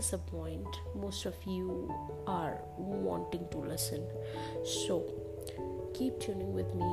is 0.00 0.14
a 0.14 0.18
point 0.18 0.80
most 0.94 1.26
of 1.26 1.34
you 1.44 1.94
are 2.26 2.56
wanting 2.78 3.46
to 3.50 3.58
listen. 3.58 4.02
So 4.64 5.04
keep 5.92 6.18
tuning 6.18 6.54
with 6.54 6.74
me 6.74 6.92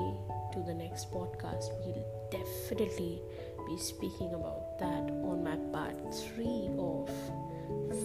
to 0.51 0.59
the 0.67 0.73
next 0.73 1.09
podcast. 1.09 1.71
We'll 1.85 2.03
definitely 2.29 3.21
be 3.65 3.77
speaking 3.77 4.33
about 4.33 4.77
that 4.79 5.05
on 5.23 5.41
my 5.41 5.55
part 5.71 5.95
three 6.13 6.67
of 6.77 7.09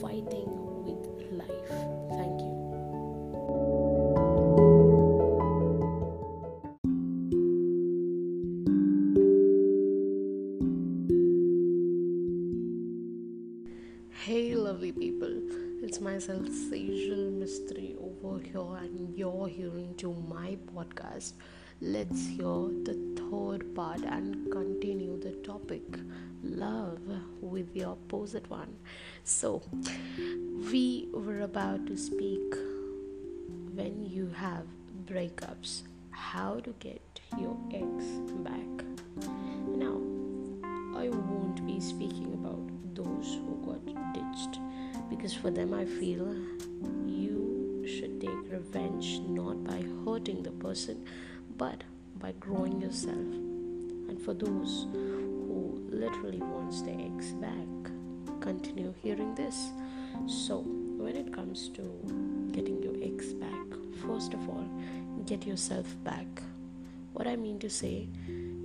fighting 0.00 0.50
with 0.86 1.02
life. 1.32 1.70
Thank 2.16 2.40
you. 2.40 2.51
Let's 21.80 22.26
hear 22.26 22.60
the 22.88 22.96
third 23.18 23.74
part 23.74 24.02
and 24.02 24.50
continue 24.52 25.18
the 25.20 25.32
topic 25.46 25.82
love 26.42 27.00
with 27.40 27.72
the 27.74 27.84
opposite 27.84 28.48
one. 28.50 28.76
So, 29.24 29.62
we 30.70 31.08
were 31.12 31.40
about 31.40 31.86
to 31.86 31.96
speak 31.96 32.54
when 33.74 34.06
you 34.06 34.28
have 34.36 34.66
breakups, 35.06 35.82
how 36.10 36.60
to 36.60 36.74
get 36.78 37.20
your 37.38 37.56
ex 37.72 38.04
back. 38.46 38.72
Now, 39.66 39.98
I 41.02 41.08
won't 41.08 41.66
be 41.66 41.80
speaking 41.80 42.32
about 42.34 42.62
those 42.94 43.38
who 43.40 43.52
got 43.66 43.84
ditched 44.14 44.60
because 45.10 45.34
for 45.34 45.50
them 45.50 45.74
I 45.74 45.84
feel 45.84 46.28
should 47.96 48.20
take 48.20 48.52
revenge 48.58 49.20
not 49.40 49.62
by 49.64 49.80
hurting 50.04 50.42
the 50.42 50.56
person 50.66 51.04
but 51.56 51.84
by 52.20 52.32
growing 52.40 52.80
yourself 52.80 53.32
and 54.12 54.20
for 54.20 54.34
those 54.34 54.86
who 54.92 55.88
literally 55.90 56.38
wants 56.40 56.82
their 56.82 56.98
ex 56.98 57.32
back, 57.32 57.92
continue 58.40 58.92
hearing 59.02 59.34
this. 59.34 59.70
So, 60.26 60.58
when 60.58 61.16
it 61.16 61.32
comes 61.32 61.68
to 61.70 61.82
getting 62.52 62.82
your 62.82 62.96
ex 63.02 63.32
back, 63.32 63.66
first 64.06 64.34
of 64.34 64.48
all, 64.48 64.68
get 65.24 65.46
yourself 65.46 65.86
back. 66.04 66.26
What 67.14 67.26
I 67.26 67.36
mean 67.36 67.58
to 67.60 67.70
say, 67.70 68.08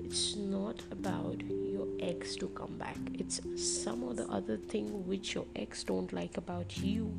it's 0.03 0.35
not 0.35 0.83
about 0.91 1.41
your 1.41 1.87
ex 1.99 2.35
to 2.37 2.47
come 2.49 2.77
back. 2.77 2.97
It's 3.13 3.39
some 3.55 4.03
of 4.03 4.17
the 4.17 4.27
other 4.27 4.57
thing 4.57 5.07
which 5.07 5.35
your 5.35 5.45
ex 5.55 5.83
don't 5.83 6.11
like 6.11 6.37
about 6.37 6.77
you. 6.77 7.13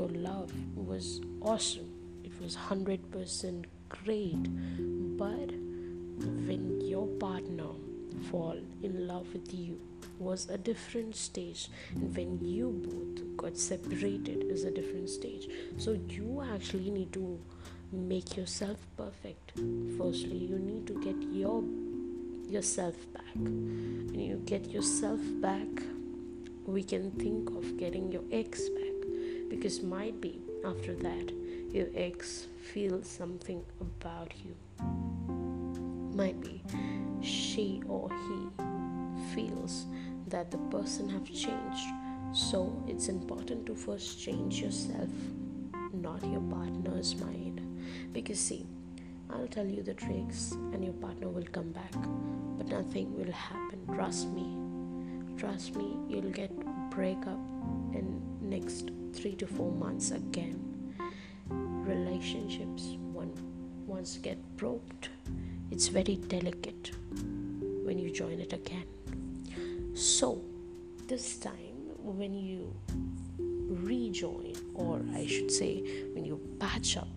Your 0.00 0.08
love 0.08 0.50
was 0.74 1.20
awesome. 1.42 1.90
It 2.24 2.32
was 2.40 2.56
100% 2.56 3.66
great. 3.90 4.42
But 5.18 5.52
when 6.48 6.80
your 6.80 7.06
partner 7.06 7.68
fall 8.30 8.56
in 8.82 9.06
love 9.06 9.26
with 9.34 9.52
you 9.52 9.78
was 10.18 10.48
a 10.48 10.56
different 10.56 11.16
stage. 11.16 11.68
And 11.94 12.16
when 12.16 12.42
you 12.42 12.70
both 12.88 13.36
got 13.36 13.58
separated 13.58 14.44
is 14.44 14.64
a 14.64 14.70
different 14.70 15.10
stage. 15.10 15.48
So 15.76 15.98
you 16.08 16.46
actually 16.54 16.88
need 16.88 17.12
to 17.12 17.38
make 17.92 18.38
yourself 18.38 18.78
perfect. 18.96 19.52
Firstly 19.98 20.38
you 20.38 20.58
need 20.58 20.86
to 20.86 20.94
get 21.04 21.22
your 21.30 21.62
yourself 22.48 22.96
back. 23.12 23.34
When 23.34 24.18
you 24.18 24.36
get 24.46 24.70
yourself 24.70 25.20
back 25.42 25.68
we 26.66 26.84
can 26.84 27.10
think 27.12 27.50
of 27.50 27.76
getting 27.78 28.12
your 28.12 28.22
ex 28.30 28.68
back 28.68 28.89
because 29.50 29.82
might 29.82 30.20
be 30.20 30.40
after 30.64 30.94
that 30.94 31.32
your 31.72 31.88
ex 31.94 32.46
feels 32.72 33.06
something 33.06 33.62
about 33.80 34.32
you. 34.44 34.54
Might 36.14 36.40
be 36.40 36.62
she 37.20 37.82
or 37.86 38.08
he 38.08 39.34
feels 39.34 39.86
that 40.28 40.50
the 40.50 40.58
person 40.74 41.08
have 41.10 41.26
changed. 41.26 41.86
So 42.32 42.82
it's 42.86 43.08
important 43.08 43.66
to 43.66 43.74
first 43.74 44.20
change 44.20 44.60
yourself 44.60 45.08
not 45.92 46.24
your 46.24 46.40
partner's 46.42 47.14
mind. 47.16 47.60
Because 48.12 48.38
see 48.38 48.66
i'll 49.32 49.46
tell 49.46 49.66
you 49.66 49.82
the 49.82 49.94
tricks 49.94 50.52
and 50.72 50.84
your 50.84 50.94
partner 50.94 51.28
will 51.28 51.46
come 51.52 51.70
back 51.70 51.92
but 52.58 52.66
nothing 52.66 53.16
will 53.16 53.32
happen. 53.32 53.78
Trust 53.94 54.28
me. 54.30 54.48
Trust 55.36 55.76
me 55.76 55.96
you'll 56.08 56.32
get 56.32 56.50
breakup 56.90 57.38
in 57.94 58.20
next 58.40 58.90
3 59.12 59.34
to 59.36 59.46
4 59.46 59.72
months 59.72 60.10
again. 60.10 60.94
Relationships 61.48 62.96
one 63.12 63.32
once 63.86 64.18
get 64.18 64.38
broke 64.56 65.08
it's 65.70 65.86
very 65.86 66.16
delicate 66.16 66.90
when 67.84 67.96
you 67.98 68.10
join 68.10 68.40
it 68.40 68.52
again. 68.52 68.84
So, 69.94 70.42
this 71.06 71.38
time 71.38 71.76
when 72.02 72.34
you 72.34 72.74
rejoin, 73.68 74.54
or 74.74 75.00
I 75.14 75.26
should 75.26 75.50
say, 75.50 75.82
when 76.12 76.24
you 76.24 76.40
patch 76.58 76.96
up 76.96 77.08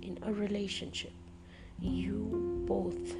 in 0.00 0.18
a 0.22 0.32
relationship, 0.32 1.12
you 1.78 2.64
both 2.66 3.14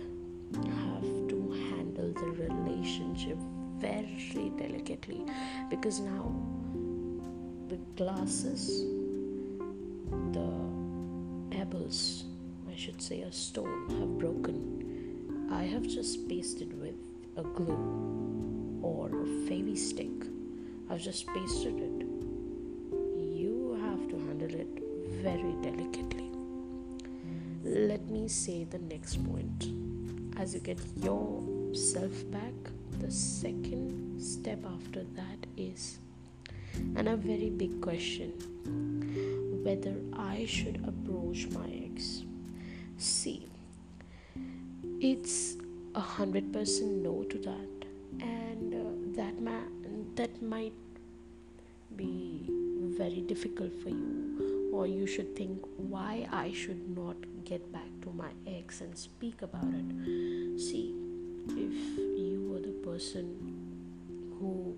have 0.54 1.28
to 1.28 1.68
handle 1.70 2.12
the 2.12 2.30
relationship 2.48 3.36
very 3.78 4.50
delicately 4.56 5.26
because 5.68 6.00
now 6.00 6.34
the 7.74 8.04
glasses, 8.04 8.84
the 10.32 10.50
pebbles, 11.50 12.24
I 12.70 12.76
should 12.76 13.02
say, 13.02 13.22
a 13.22 13.32
stone 13.32 13.90
have 13.98 14.16
broken. 14.18 15.48
I 15.50 15.64
have 15.64 15.82
just 15.82 16.28
pasted 16.28 16.80
with 16.80 16.94
a 17.36 17.42
glue 17.42 18.78
or 18.80 19.08
a 19.08 19.26
Fevistik. 19.46 20.30
I've 20.88 21.00
just 21.00 21.26
pasted 21.26 21.74
it. 21.80 22.06
You 23.42 23.76
have 23.82 24.08
to 24.08 24.16
handle 24.26 24.54
it 24.54 24.80
very 25.26 25.54
delicately. 25.60 26.30
Let 27.64 28.08
me 28.08 28.28
say 28.28 28.64
the 28.64 28.78
next 28.78 29.16
point. 29.24 29.68
As 30.36 30.54
you 30.54 30.60
get 30.60 30.78
yourself 31.02 32.30
back, 32.30 32.54
the 33.00 33.10
second 33.10 34.20
step 34.20 34.64
after 34.64 35.02
that 35.16 35.46
is, 35.56 35.98
and 36.96 37.08
a 37.08 37.16
very 37.16 37.50
big 37.50 37.80
question 37.80 38.32
whether 39.64 39.94
I 40.12 40.44
should 40.44 40.76
approach 40.86 41.48
my 41.50 41.68
ex. 41.88 42.22
See, 42.98 43.48
it's 45.00 45.56
a 45.94 46.00
hundred 46.00 46.52
percent 46.52 47.02
no 47.02 47.22
to 47.24 47.38
that, 47.38 47.86
and 48.20 48.74
uh, 48.74 49.22
that 49.22 49.40
ma- 49.40 49.72
that 50.16 50.42
might 50.42 50.74
be 51.96 52.46
very 52.98 53.22
difficult 53.22 53.72
for 53.82 53.88
you, 53.88 54.70
or 54.72 54.86
you 54.86 55.06
should 55.06 55.34
think 55.34 55.64
why 55.76 56.28
I 56.30 56.52
should 56.52 56.96
not 56.96 57.16
get 57.44 57.72
back 57.72 57.88
to 58.02 58.10
my 58.10 58.30
ex 58.46 58.80
and 58.80 58.96
speak 58.96 59.42
about 59.42 59.72
it. 59.72 60.60
See, 60.60 60.94
if 61.48 61.98
you 62.18 62.50
were 62.50 62.60
the 62.60 62.76
person 62.84 63.26
who 64.38 64.76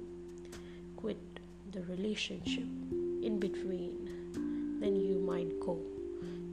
the 1.76 1.82
relationship 1.94 2.64
in 3.22 3.38
between, 3.38 4.80
then 4.80 4.96
you 4.96 5.18
might 5.18 5.60
go. 5.60 5.78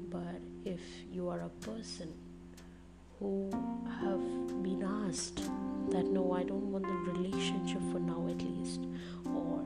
But 0.09 0.41
if 0.65 0.81
you 1.13 1.29
are 1.29 1.39
a 1.39 1.65
person 1.65 2.13
who 3.19 3.49
have 4.01 4.19
been 4.61 4.83
asked 5.07 5.49
that 5.91 6.03
no, 6.07 6.33
I 6.33 6.43
don't 6.43 6.73
want 6.73 6.83
the 6.83 7.11
relationship 7.13 7.81
for 7.93 7.99
now 7.99 8.27
at 8.29 8.41
least, 8.41 8.81
or 9.25 9.63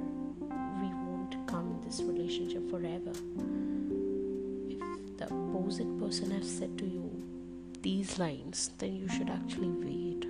we 0.79 0.89
won't 0.93 1.35
come 1.47 1.71
in 1.71 1.81
this 1.87 2.01
relationship 2.01 2.69
forever. 2.69 3.13
If 4.69 5.17
the 5.17 5.25
opposite 5.55 5.99
person 5.99 6.29
has 6.37 6.47
said 6.47 6.77
to 6.77 6.85
you 6.85 7.09
these 7.81 8.19
lines, 8.19 8.69
then 8.77 8.95
you 8.95 9.09
should 9.09 9.31
actually 9.31 9.69
wait. 9.69 10.27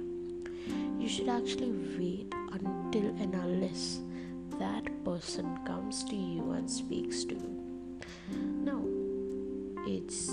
You 0.97 1.09
should 1.09 1.27
actually 1.27 1.73
wait 1.99 2.33
until 2.53 3.07
and 3.21 3.33
unless 3.33 3.99
that 4.59 5.03
person 5.03 5.57
comes 5.65 6.03
to 6.05 6.15
you 6.15 6.51
and 6.51 6.69
speaks 6.69 7.23
to 7.25 7.35
you. 7.35 7.63
Now, 8.63 8.81
it's 9.85 10.31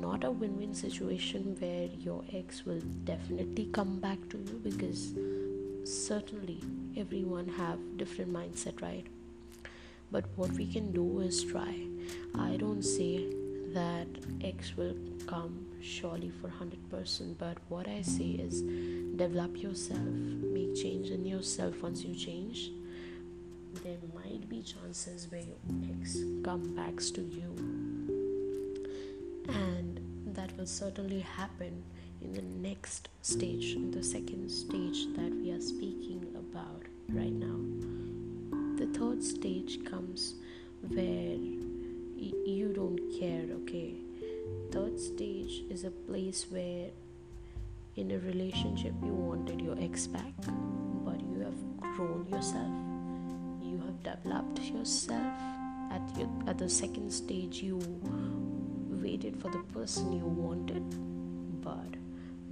not 0.00 0.24
a 0.24 0.30
win 0.30 0.56
win 0.58 0.74
situation 0.74 1.56
where 1.58 1.88
your 1.98 2.22
ex 2.32 2.64
will 2.64 2.80
definitely 3.04 3.66
come 3.72 3.98
back 4.00 4.18
to 4.30 4.38
you 4.38 4.60
because 4.62 5.14
certainly 5.84 6.60
everyone 6.96 7.48
have 7.48 7.78
different 7.96 8.32
mindset 8.32 8.80
right? 8.82 9.06
But 10.12 10.24
what 10.36 10.52
we 10.52 10.66
can 10.66 10.92
do 10.92 11.20
is 11.20 11.42
try. 11.44 11.74
I 12.38 12.56
don't 12.56 12.82
say 12.82 13.26
that 13.74 14.06
x 14.44 14.76
will 14.76 14.94
come 15.26 15.66
surely 15.80 16.30
for 16.40 16.48
100% 16.48 17.36
but 17.38 17.58
what 17.68 17.88
i 17.88 18.00
say 18.02 18.28
is 18.46 18.62
develop 19.22 19.60
yourself 19.60 20.14
make 20.56 20.76
change 20.76 21.10
in 21.10 21.26
yourself 21.26 21.82
once 21.82 22.04
you 22.04 22.14
change 22.14 22.70
chances 24.64 25.30
where 25.30 25.42
your 25.42 25.56
ex 26.00 26.18
come 26.42 26.74
backs 26.74 27.10
to 27.10 27.20
you 27.20 27.54
and 29.48 30.00
that 30.34 30.56
will 30.56 30.66
certainly 30.66 31.20
happen 31.20 31.82
in 32.22 32.32
the 32.32 32.42
next 32.68 33.08
stage, 33.22 33.74
in 33.74 33.90
the 33.90 34.02
second 34.02 34.50
stage 34.50 35.06
that 35.14 35.30
we 35.34 35.50
are 35.50 35.60
speaking 35.60 36.26
about 36.34 36.82
right 37.10 37.32
now. 37.32 37.58
The 38.78 38.86
third 38.98 39.22
stage 39.22 39.84
comes 39.84 40.34
where 40.88 41.36
you 42.16 42.72
don't 42.74 42.98
care, 43.18 43.44
okay? 43.62 43.94
Third 44.72 44.98
stage 44.98 45.62
is 45.70 45.84
a 45.84 45.90
place 45.90 46.46
where 46.50 46.88
in 47.96 48.10
a 48.10 48.18
relationship 48.18 48.92
you 49.02 49.12
wanted 49.12 49.60
your 49.60 49.76
ex 49.80 50.06
back, 50.06 50.32
but 51.04 51.20
you 51.20 51.40
have 51.40 51.94
grown 51.96 52.26
yourself, 52.30 52.72
developed 54.04 54.60
yourself. 54.60 55.34
At, 55.90 56.02
your, 56.18 56.28
at 56.46 56.58
the 56.58 56.68
second 56.68 57.12
stage, 57.12 57.62
you 57.62 57.80
waited 58.90 59.40
for 59.40 59.50
the 59.50 59.62
person 59.72 60.12
you 60.12 60.24
wanted, 60.24 60.84
but 61.62 61.98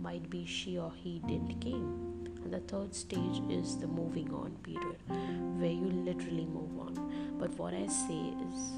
might 0.01 0.29
be 0.31 0.45
she 0.47 0.79
or 0.79 0.93
he 0.95 1.21
didn't 1.27 1.61
came. 1.61 2.13
And 2.45 2.53
the 2.53 2.61
third 2.61 2.95
stage 2.95 3.41
is 3.49 3.77
the 3.77 3.87
moving 3.87 4.33
on 4.33 4.51
period, 4.63 4.97
where 5.59 5.71
you 5.71 5.87
literally 5.87 6.47
move 6.47 6.79
on. 6.81 7.37
But 7.39 7.51
what 7.59 7.75
I 7.75 7.87
say 7.87 8.33
is, 8.49 8.73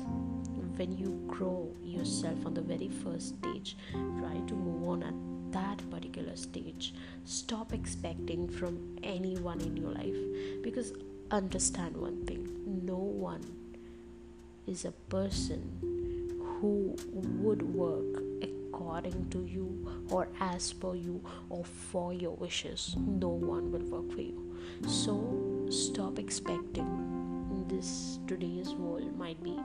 when 0.76 0.96
you 0.96 1.22
grow 1.26 1.70
yourself 1.82 2.44
on 2.46 2.54
the 2.54 2.60
very 2.60 2.88
first 2.88 3.38
stage, 3.38 3.76
try 3.92 4.34
to 4.46 4.54
move 4.54 4.88
on 4.88 5.02
at 5.02 5.14
that 5.52 5.90
particular 5.90 6.36
stage. 6.36 6.94
Stop 7.24 7.72
expecting 7.72 8.48
from 8.48 8.98
anyone 9.02 9.60
in 9.60 9.76
your 9.76 9.90
life 9.90 10.16
because 10.62 10.92
understand 11.30 11.96
one 11.96 12.24
thing. 12.26 12.48
No 12.84 12.96
one 12.96 13.42
is 14.66 14.84
a 14.84 14.92
person 15.08 15.78
who 16.60 16.96
would 17.12 17.62
work 17.62 18.22
according 18.42 19.28
to 19.30 19.44
you 19.44 19.68
or 20.10 20.28
as 20.40 20.72
per 20.72 20.94
you 20.94 21.22
or 21.48 21.64
for 21.64 22.12
your 22.12 22.36
wishes. 22.36 22.96
No 22.98 23.28
one 23.28 23.70
will 23.70 23.84
work 23.84 24.12
for 24.12 24.20
you. 24.20 24.56
So 24.86 25.66
stop 25.70 26.18
expecting 26.18 27.66
this 27.68 28.18
today's 28.26 28.70
world 28.74 29.16
might 29.16 29.42
be 29.42 29.58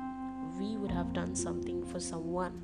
we 0.58 0.78
would 0.78 0.91
have 0.91 1.12
done 1.13 1.36
something 1.36 1.86
for 1.86 2.00
someone 2.00 2.62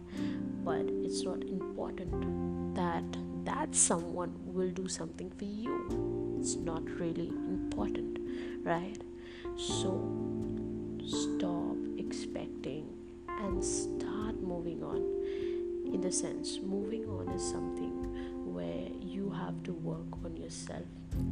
but 0.63 0.85
it's 1.03 1.23
not 1.23 1.43
important 1.43 2.75
that 2.75 3.03
that 3.43 3.75
someone 3.75 4.33
will 4.45 4.71
do 4.71 4.87
something 4.87 5.29
for 5.37 5.45
you. 5.45 6.37
It's 6.39 6.55
not 6.55 6.83
really 6.99 7.27
important 7.27 8.24
right? 8.63 8.97
So 9.57 10.01
stop 11.05 11.77
expecting 11.97 12.89
and 13.27 13.63
start 13.63 14.41
moving 14.41 14.83
on. 14.83 15.01
In 15.93 16.01
the 16.01 16.11
sense 16.11 16.59
moving 16.63 17.07
on 17.07 17.29
is 17.29 17.43
something 17.43 18.53
where 18.53 18.89
you 19.01 19.29
have 19.29 19.61
to 19.63 19.73
work 19.73 20.23
on 20.23 20.35
yourself. 20.35 20.85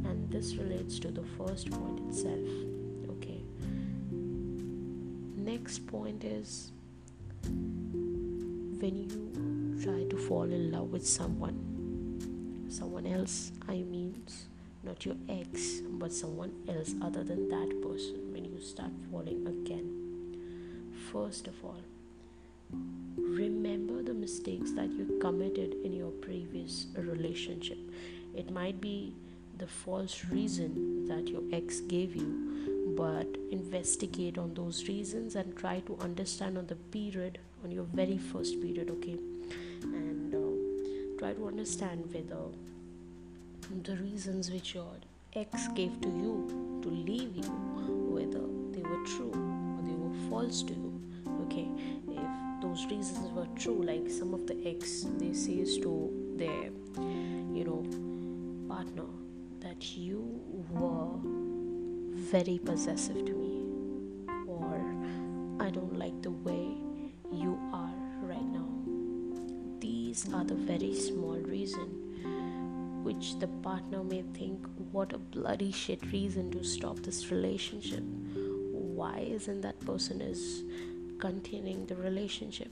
And 0.04 0.30
this 0.30 0.54
relates 0.54 0.98
to 1.00 1.10
the 1.10 1.24
first 1.36 1.70
point 1.70 2.00
itself 2.08 2.48
okay? 3.24 3.40
Next 5.36 5.86
point 5.86 6.24
is 6.24 6.72
when 7.42 8.96
you 8.96 9.82
try 9.82 10.04
to 10.04 10.16
fall 10.16 10.44
in 10.44 10.72
love 10.72 10.90
with 10.90 11.06
someone 11.06 11.58
someone 12.68 13.06
else 13.06 13.52
i 13.68 13.76
mean 13.76 14.14
not 14.84 15.04
your 15.04 15.16
ex 15.28 15.80
but 15.98 16.12
someone 16.12 16.52
else 16.68 16.94
other 17.02 17.24
than 17.24 17.48
that 17.48 17.70
person 17.82 18.32
when 18.32 18.44
you 18.44 18.60
start 18.60 18.90
falling 19.10 19.46
again 19.46 19.88
first 21.10 21.46
of 21.46 21.54
all 21.64 21.80
remember 23.34 24.02
the 24.02 24.14
mistakes 24.14 24.72
that 24.72 24.90
you 24.90 25.18
committed 25.20 25.74
in 25.84 25.92
your 25.92 26.10
previous 26.10 26.86
relationship. 26.96 27.78
It 28.34 28.50
might 28.50 28.80
be 28.80 29.14
the 29.58 29.66
false 29.66 30.24
reason 30.30 31.06
that 31.08 31.28
your 31.28 31.42
ex 31.52 31.80
gave 31.80 32.14
you, 32.16 32.94
but 32.96 33.26
investigate 33.50 34.38
on 34.38 34.54
those 34.54 34.88
reasons 34.88 35.36
and 35.36 35.56
try 35.56 35.80
to 35.80 35.96
understand 36.00 36.58
on 36.58 36.66
the 36.66 36.76
period, 36.76 37.38
on 37.64 37.70
your 37.70 37.84
very 37.84 38.18
first 38.18 38.60
period, 38.60 38.90
okay? 38.90 39.18
And 39.82 40.34
uh, 40.34 41.18
try 41.18 41.32
to 41.34 41.46
understand 41.46 42.12
whether 42.12 42.42
the 43.82 43.96
reasons 43.96 44.50
which 44.50 44.74
your 44.74 44.94
ex 45.34 45.68
gave 45.68 46.00
to 46.00 46.08
you 46.08 46.80
to 46.82 46.88
leave 46.88 47.36
you, 47.36 47.50
whether 48.16 48.44
they 48.72 48.82
were 48.82 49.04
true 49.06 49.32
or 49.76 49.82
they 49.82 49.94
were 49.94 50.30
false 50.30 50.62
to 50.62 50.72
you, 50.74 51.00
okay? 51.46 51.68
If 52.08 52.62
those 52.62 52.84
reasons 52.86 53.32
were 53.32 53.48
true 53.56 53.82
like 53.82 54.10
some 54.10 54.34
of 54.34 54.46
the 54.46 54.56
ex 54.66 55.06
they 55.18 55.32
says 55.32 55.76
to 55.78 55.92
their 56.36 56.70
you 57.56 57.64
know 57.64 57.82
partner 58.68 59.06
that 59.60 59.96
you 59.96 60.40
were 60.70 61.18
very 62.32 62.58
possessive 62.58 63.24
to 63.26 63.32
me 63.32 63.43
which 73.24 73.38
the 73.38 73.46
partner 73.62 74.04
may 74.04 74.22
think 74.34 74.66
what 74.92 75.14
a 75.14 75.18
bloody 75.18 75.72
shit 75.72 76.02
reason 76.12 76.50
to 76.50 76.62
stop 76.62 76.98
this 76.98 77.30
relationship. 77.30 78.02
Why 78.70 79.18
isn't 79.20 79.62
that 79.62 79.80
person 79.80 80.20
is 80.20 80.62
continuing 81.18 81.86
the 81.86 81.96
relationship? 81.96 82.70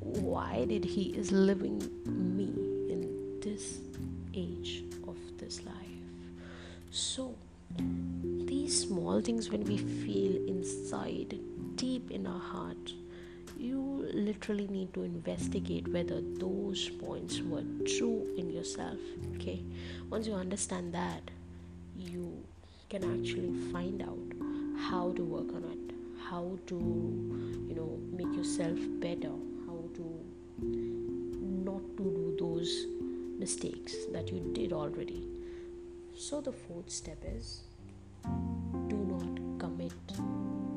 Why 0.00 0.64
did 0.64 0.82
he 0.82 1.10
is 1.10 1.30
living 1.30 1.78
me 2.06 2.48
in 2.90 3.38
this 3.42 3.80
age 4.32 4.82
of 5.06 5.16
this 5.36 5.62
life? 5.66 6.00
So 6.90 7.34
these 7.76 8.80
small 8.88 9.20
things 9.20 9.50
when 9.50 9.64
we 9.64 9.76
feel 9.76 10.36
inside 10.48 11.38
deep 11.74 12.10
in 12.10 12.26
our 12.26 12.40
heart 12.40 12.94
you 13.58 14.08
literally 14.12 14.66
need 14.68 14.92
to 14.94 15.02
investigate 15.02 15.88
whether 15.88 16.20
those 16.38 16.88
points 16.88 17.40
were 17.40 17.64
true 17.96 18.26
in 18.36 18.50
yourself 18.50 18.98
okay? 19.34 19.62
Once 20.10 20.26
you 20.26 20.34
understand 20.34 20.92
that 20.94 21.30
you 21.96 22.44
can 22.88 23.02
actually 23.04 23.52
find 23.72 24.02
out 24.02 24.88
how 24.90 25.12
to 25.12 25.22
work 25.22 25.48
on 25.54 25.64
it 25.64 25.86
how 26.30 26.58
to 26.66 26.76
you 27.68 27.74
know 27.74 27.98
make 28.12 28.34
yourself 28.36 28.78
better 29.00 29.32
how 29.66 29.78
to 29.94 30.04
not 31.66 31.82
to 31.96 32.04
do 32.04 32.36
those 32.38 32.86
mistakes 33.38 33.94
that 34.12 34.32
you 34.32 34.40
did 34.54 34.72
already. 34.72 35.22
So 36.16 36.40
the 36.40 36.52
fourth 36.52 36.90
step 36.90 37.22
is 37.24 37.62
do 38.88 38.96
not 38.96 39.58
commit 39.58 39.92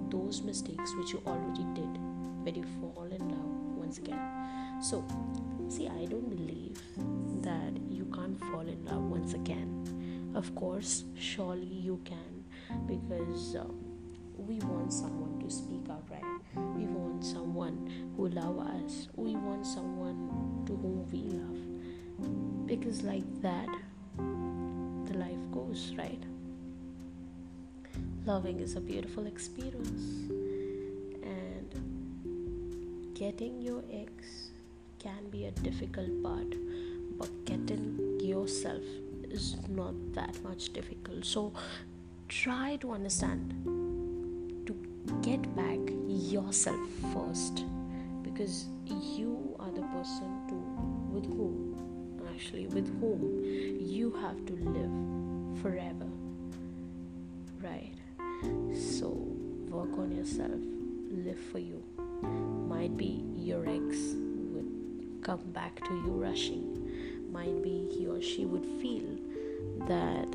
those 0.09 0.41
mistakes 0.41 0.93
which 0.97 1.13
you 1.13 1.21
already 1.25 1.63
did 1.73 2.08
when 2.43 2.55
you 2.55 2.65
fall 2.79 3.07
in 3.11 3.29
love 3.29 3.77
once 3.77 3.97
again. 3.97 4.19
So 4.81 5.03
see 5.67 5.87
i 5.87 6.05
don't 6.05 6.29
believe 6.29 6.81
that 7.43 7.73
you 7.91 8.05
can't 8.13 8.39
fall 8.39 8.61
in 8.61 8.83
love 8.85 9.03
once 9.03 9.33
again. 9.33 10.31
Of 10.35 10.53
course 10.55 11.03
surely 11.15 11.65
you 11.65 11.99
can 12.05 12.45
because 12.87 13.55
uh, 13.55 13.65
we 14.37 14.59
want 14.59 14.93
someone 14.93 15.39
to 15.39 15.49
speak 15.49 15.89
out 15.89 16.05
right. 16.09 16.23
We 16.75 16.85
want 16.85 17.25
someone 17.25 18.11
who 18.15 18.29
love 18.29 18.59
us. 18.59 19.09
We 19.15 19.35
want 19.35 19.65
someone 19.65 20.63
to 20.65 20.73
whom 20.75 21.09
we 21.11 21.23
love. 21.37 22.67
Because 22.67 23.03
like 23.03 23.25
that 23.41 23.67
the 25.05 25.17
life 25.17 25.51
goes 25.51 25.93
right? 25.97 26.23
Loving 28.25 28.59
is 28.59 28.75
a 28.75 28.81
beautiful 28.81 29.25
experience 29.25 30.31
getting 33.19 33.61
your 33.61 33.83
ex 33.91 34.51
can 34.97 35.29
be 35.29 35.45
a 35.45 35.51
difficult 35.67 36.11
part 36.23 36.55
but 37.17 37.29
getting 37.43 38.17
yourself 38.21 38.81
is 39.29 39.57
not 39.67 39.93
that 40.13 40.41
much 40.43 40.71
difficult. 40.71 41.25
So 41.25 41.53
try 42.29 42.77
to 42.77 42.93
understand 42.93 43.53
to 44.67 44.73
get 45.21 45.43
back 45.55 45.79
yourself 46.07 46.79
first 47.13 47.65
because 48.23 48.65
you 48.87 49.55
are 49.59 49.71
the 49.71 49.81
person 49.81 50.47
to 50.47 50.55
with 51.13 51.25
whom 51.25 51.75
actually 52.33 52.67
with 52.67 52.87
whom 53.01 53.43
you 53.81 54.11
have 54.21 54.45
to 54.45 54.53
live 54.53 55.61
forever 55.61 56.07
right? 57.61 57.95
So 58.73 59.09
work 59.69 59.97
on 59.97 60.11
yourself 60.11 60.61
live 61.11 61.39
for 61.51 61.59
you 61.59 61.83
might 62.89 62.97
be 62.97 63.23
your 63.35 63.67
ex 63.67 64.15
would 64.53 65.21
come 65.21 65.41
back 65.51 65.75
to 65.85 65.93
you 66.05 66.11
rushing 66.11 66.65
might 67.31 67.61
be 67.61 67.87
he 67.91 68.07
or 68.07 68.21
she 68.21 68.45
would 68.45 68.65
feel 68.81 69.17
that 69.87 70.27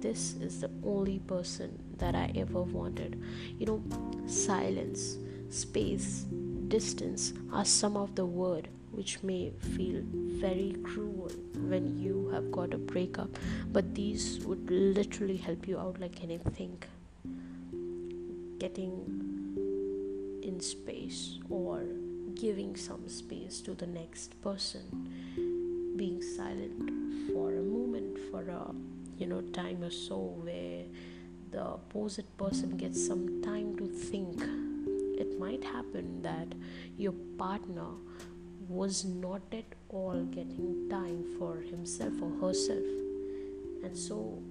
this 0.00 0.34
is 0.34 0.60
the 0.60 0.70
only 0.84 1.18
person 1.20 1.78
that 1.96 2.14
I 2.14 2.30
ever 2.36 2.60
wanted. 2.60 3.22
You 3.58 3.66
know, 3.66 3.82
silence, 4.26 5.16
space, 5.48 6.26
distance 6.68 7.32
are 7.50 7.64
some 7.64 7.96
of 7.96 8.14
the 8.14 8.26
word 8.26 8.68
which 8.90 9.22
may 9.22 9.50
feel 9.76 10.02
very 10.04 10.76
cruel 10.82 11.30
when 11.54 11.98
you 11.98 12.28
have 12.34 12.52
got 12.52 12.74
a 12.74 12.78
breakup, 12.78 13.30
but 13.72 13.94
these 13.94 14.40
would 14.44 14.70
literally 14.70 15.38
help 15.38 15.66
you 15.66 15.78
out 15.78 15.98
like 15.98 16.22
anything. 16.22 16.82
Getting 18.58 19.33
in 20.44 20.60
space 20.60 21.38
or 21.48 21.82
giving 22.34 22.76
some 22.76 23.08
space 23.08 23.60
to 23.62 23.74
the 23.74 23.86
next 23.86 24.40
person, 24.42 24.82
being 25.96 26.22
silent 26.22 26.90
for 27.32 27.54
a 27.54 27.62
moment, 27.62 28.18
for 28.30 28.42
a 28.42 28.74
you 29.18 29.26
know 29.26 29.40
time 29.52 29.82
or 29.82 29.90
so 29.90 30.18
where 30.42 30.84
the 31.50 31.62
opposite 31.62 32.36
person 32.36 32.76
gets 32.76 33.06
some 33.06 33.42
time 33.42 33.76
to 33.76 33.86
think. 33.86 34.42
It 35.16 35.38
might 35.38 35.62
happen 35.62 36.22
that 36.22 36.48
your 36.98 37.14
partner 37.38 37.90
was 38.68 39.04
not 39.04 39.42
at 39.52 39.76
all 39.88 40.24
getting 40.24 40.88
time 40.90 41.24
for 41.38 41.56
himself 41.58 42.12
or 42.20 42.30
herself. 42.40 42.84
And 43.84 43.96
so 43.96 44.42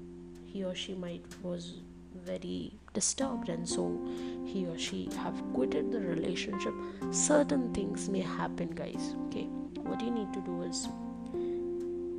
he 0.45 0.63
or 0.63 0.75
she 0.75 0.93
might 0.93 1.25
was 1.41 1.81
very 2.15 2.73
disturbed 2.93 3.49
and 3.49 3.67
so 3.67 3.99
he 4.45 4.65
or 4.65 4.77
she 4.77 5.09
have 5.17 5.41
quitted 5.53 5.91
the 5.91 5.99
relationship. 5.99 6.73
Certain 7.11 7.73
things 7.73 8.09
may 8.09 8.21
happen 8.21 8.69
guys 8.69 9.15
okay? 9.27 9.47
What 9.81 10.01
you 10.01 10.11
need 10.11 10.31
to 10.33 10.41
do 10.41 10.61
is 10.63 10.87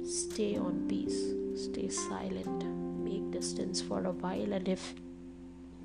stay 0.04 0.56
on 0.56 0.86
peace 0.88 1.34
stay 1.56 1.88
silent 1.88 2.64
make 3.04 3.30
distance 3.30 3.80
for 3.80 4.04
a 4.04 4.10
while 4.10 4.52
and 4.52 4.68
if 4.68 4.94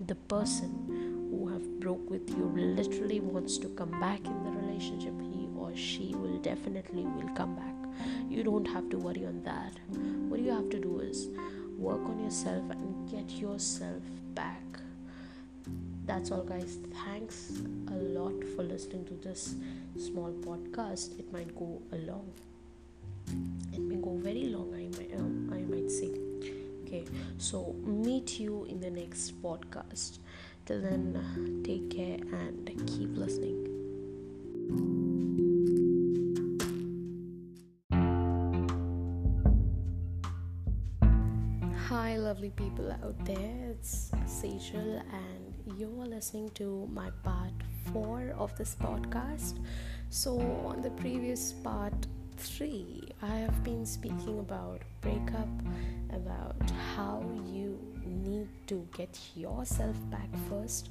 the 0.07 0.15
person 0.15 0.71
who 1.29 1.47
have 1.47 1.79
broke 1.79 2.09
with 2.09 2.29
you 2.29 2.51
literally 2.55 3.19
wants 3.19 3.57
to 3.57 3.67
come 3.69 3.91
back 3.99 4.25
in 4.25 4.43
the 4.43 4.51
relationship 4.51 5.13
he 5.21 5.47
or 5.57 5.75
she 5.75 6.15
will 6.15 6.37
definitely 6.39 7.03
will 7.03 7.29
come 7.35 7.55
back. 7.55 7.75
You 8.29 8.43
don't 8.43 8.65
have 8.65 8.89
to 8.89 8.97
worry 8.97 9.25
on 9.25 9.43
that. 9.43 9.73
What 10.29 10.39
you 10.39 10.51
have 10.51 10.69
to 10.69 10.79
do 10.79 10.99
is 11.01 11.27
work 11.77 12.01
on 12.01 12.23
yourself 12.23 12.63
and 12.71 13.09
get 13.09 13.29
yourself 13.29 14.01
that's 16.09 16.31
all 16.31 16.43
guys. 16.43 16.77
Thanks 17.05 17.51
a 17.89 17.97
lot 18.17 18.43
for 18.55 18.63
listening 18.63 19.05
to 19.05 19.13
this 19.13 19.55
small 19.97 20.31
podcast. 20.41 21.19
It 21.19 21.31
might 21.31 21.55
go 21.55 21.81
along 21.91 22.31
it 23.73 23.79
may 23.79 23.95
go 23.95 24.15
very 24.17 24.45
long 24.45 24.73
i 24.73 24.85
might 24.97 25.13
um, 25.19 25.49
i 25.53 25.61
might 25.71 25.89
say. 25.91 26.09
Okay 26.83 27.05
so 27.37 27.75
meet 27.85 28.39
you 28.39 28.65
in 28.65 28.79
the 28.79 28.89
next 28.89 29.39
podcast. 29.41 30.19
Till 30.65 30.81
then 30.81 31.61
take 31.63 31.89
care 31.89 32.17
and 32.31 32.67
keep 32.87 33.15
listening. 33.15 33.65
Hi, 41.87 42.17
lovely 42.17 42.51
people 42.51 42.91
out 42.91 43.17
there. 43.25 43.71
It's 43.71 44.11
Sejal, 44.25 45.01
and 45.11 45.48
you 45.77 45.93
are 46.01 46.05
listening 46.05 46.49
to 46.55 46.87
my 46.93 47.09
part 47.23 47.53
four 47.91 48.33
of 48.37 48.55
this 48.57 48.75
podcast. 48.75 49.59
So, 50.09 50.39
on 50.65 50.81
the 50.81 50.89
previous 50.91 51.51
part 51.51 51.93
three, 52.37 53.09
I 53.21 53.35
have 53.35 53.63
been 53.63 53.85
speaking 53.85 54.39
about 54.39 54.81
breakup, 55.01 55.49
about 56.13 56.71
how 56.95 57.23
you 57.45 57.77
need 58.05 58.47
to 58.67 58.87
get 58.95 59.19
yourself 59.35 59.95
back 60.09 60.29
first. 60.49 60.89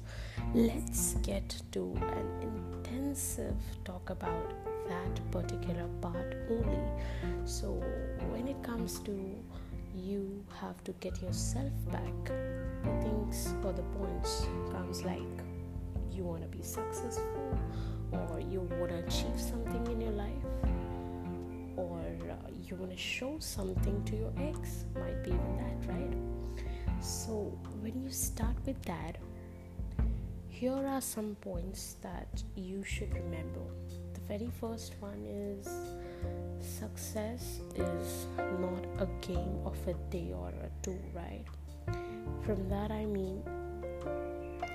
Let's 0.53 1.15
get 1.15 1.61
to 1.71 1.93
an 2.01 2.27
intensive 2.41 3.55
talk 3.83 4.09
about 4.09 4.53
that 4.87 5.31
particular 5.31 5.87
part 6.01 6.35
only. 6.49 7.03
So, 7.45 7.73
when 8.31 8.47
it 8.47 8.61
comes 8.63 8.99
to 8.99 9.35
you 9.95 10.43
have 10.59 10.83
to 10.83 10.91
get 10.93 11.21
yourself 11.21 11.71
back. 11.91 12.25
The 12.25 13.01
things 13.01 13.53
or 13.63 13.73
the 13.73 13.83
points 13.97 14.47
comes 14.71 15.03
like 15.03 15.21
you 16.11 16.23
want 16.23 16.41
to 16.41 16.47
be 16.47 16.63
successful 16.63 17.57
or 18.11 18.39
you 18.39 18.61
want 18.61 18.89
to 18.89 18.97
achieve 18.99 19.39
something 19.39 19.85
in 19.87 20.01
your 20.01 20.11
life 20.11 20.31
or 21.75 21.99
uh, 22.29 22.49
you 22.67 22.75
want 22.75 22.91
to 22.91 22.97
show 22.97 23.37
something 23.39 24.03
to 24.05 24.15
your 24.15 24.33
ex 24.37 24.85
might 24.95 25.23
be 25.23 25.31
even 25.31 25.57
that 25.57 25.93
right? 25.93 26.63
So 27.01 27.57
when 27.81 28.01
you 28.01 28.09
start 28.09 28.55
with 28.65 28.81
that 28.83 29.17
here 30.59 30.85
are 30.85 30.99
some 30.99 31.35
points 31.39 31.95
that 32.01 32.43
you 32.55 32.83
should 32.83 33.13
remember. 33.13 33.61
The 34.13 34.19
very 34.27 34.51
first 34.59 34.95
one 34.99 35.23
is 35.25 35.69
success 36.61 37.61
is 37.75 38.27
not 38.59 38.85
a 38.99 39.07
game 39.21 39.59
of 39.65 39.77
a 39.87 39.93
day 40.09 40.31
or 40.33 40.49
a 40.49 40.69
two, 40.83 40.99
right? 41.13 41.45
From 42.45 42.67
that, 42.69 42.91
I 42.91 43.05
mean, 43.05 43.43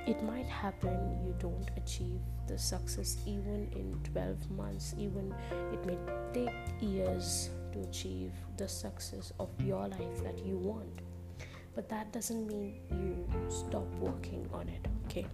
it 0.06 0.22
might 0.22 0.46
happen 0.46 1.18
you 1.24 1.34
don't 1.38 1.70
achieve 1.76 2.20
the 2.46 2.58
success 2.58 3.16
even 3.26 3.68
in 3.72 3.98
12 4.12 4.50
months, 4.50 4.94
even 4.98 5.34
it 5.72 5.84
may 5.86 5.98
take 6.32 6.54
years 6.80 7.50
to 7.72 7.80
achieve 7.80 8.32
the 8.56 8.68
success 8.68 9.32
of 9.40 9.48
your 9.60 9.88
life 9.88 10.22
that 10.22 10.44
you 10.44 10.56
want. 10.58 11.00
But 11.74 11.88
that 11.88 12.12
doesn't 12.12 12.46
mean 12.46 12.80
you 12.90 13.26
stop 13.48 13.86
working 13.94 14.48
on 14.52 14.68
it, 14.68 14.86
okay? 15.06 15.26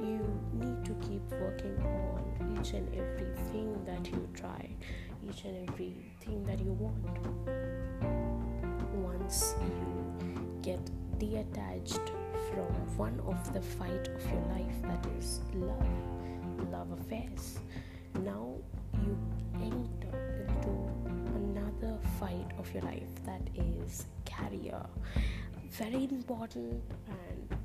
You 0.00 0.20
need 0.52 0.84
to 0.84 0.92
keep 1.08 1.22
working 1.40 1.78
on 1.78 2.58
each 2.58 2.72
and 2.72 2.92
everything 2.94 3.82
that 3.86 4.06
you 4.10 4.28
try 4.34 4.76
each 5.28 5.44
and 5.44 5.68
everything 5.68 6.44
that 6.44 6.58
you 6.60 6.72
want. 6.72 7.18
Once 8.94 9.54
you 9.60 10.60
get 10.62 10.80
detached 11.18 12.10
from 12.50 12.66
one 12.96 13.20
of 13.26 13.52
the 13.52 13.60
fight 13.60 14.08
of 14.08 14.30
your 14.30 14.42
life 14.50 14.82
that 14.82 15.06
is 15.18 15.40
love, 15.54 16.70
love 16.70 16.90
affairs, 17.00 17.58
now 18.24 18.54
you 19.04 19.18
enter 19.54 20.46
into 20.48 20.70
another 21.34 21.98
fight 22.18 22.50
of 22.58 22.72
your 22.72 22.82
life 22.82 23.08
that 23.24 23.42
is 23.54 24.06
career. 24.24 24.80
Very 25.70 26.04
important 26.04 26.82
and 27.08 27.55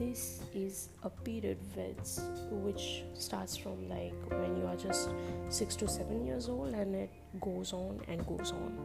this 0.00 0.40
is 0.54 0.88
a 1.02 1.10
period 1.10 1.58
which 2.50 3.04
starts 3.12 3.54
from 3.54 3.86
like 3.86 4.14
when 4.30 4.56
you 4.56 4.66
are 4.66 4.76
just 4.76 5.10
6 5.50 5.76
to 5.76 5.86
7 5.86 6.24
years 6.26 6.48
old 6.48 6.72
and 6.72 6.94
it 6.94 7.10
goes 7.38 7.74
on 7.74 8.00
and 8.08 8.26
goes 8.26 8.50
on. 8.52 8.78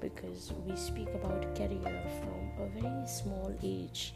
Because 0.00 0.52
we 0.66 0.74
speak 0.74 1.08
about 1.14 1.54
career 1.54 2.02
from 2.20 2.64
a 2.64 2.80
very 2.80 3.06
small 3.06 3.54
age 3.62 4.14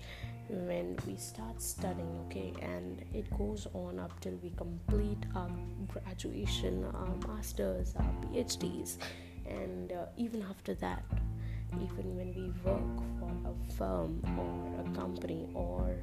when 0.49 0.97
we 1.07 1.17
start 1.17 1.61
studying 1.61 2.19
okay? 2.27 2.55
And 2.63 3.05
it 3.13 3.29
goes 3.37 3.67
on 3.75 3.99
up 3.99 4.19
till 4.21 4.39
we 4.43 4.51
complete 4.57 5.27
our 5.35 5.51
graduation 5.89 6.85
our 6.95 7.15
masters 7.29 7.95
our 7.97 8.15
phds 8.23 8.97
and 9.47 9.93
uh, 9.93 10.07
even 10.17 10.43
after 10.51 10.75
that 10.75 11.05
even 11.75 12.17
when 12.17 12.35
we 12.35 12.47
work 12.65 12.97
for 13.19 13.31
a 13.51 13.73
firm 13.77 14.23
or 14.39 14.81
a 14.81 14.97
company 14.97 15.49
or 15.55 15.95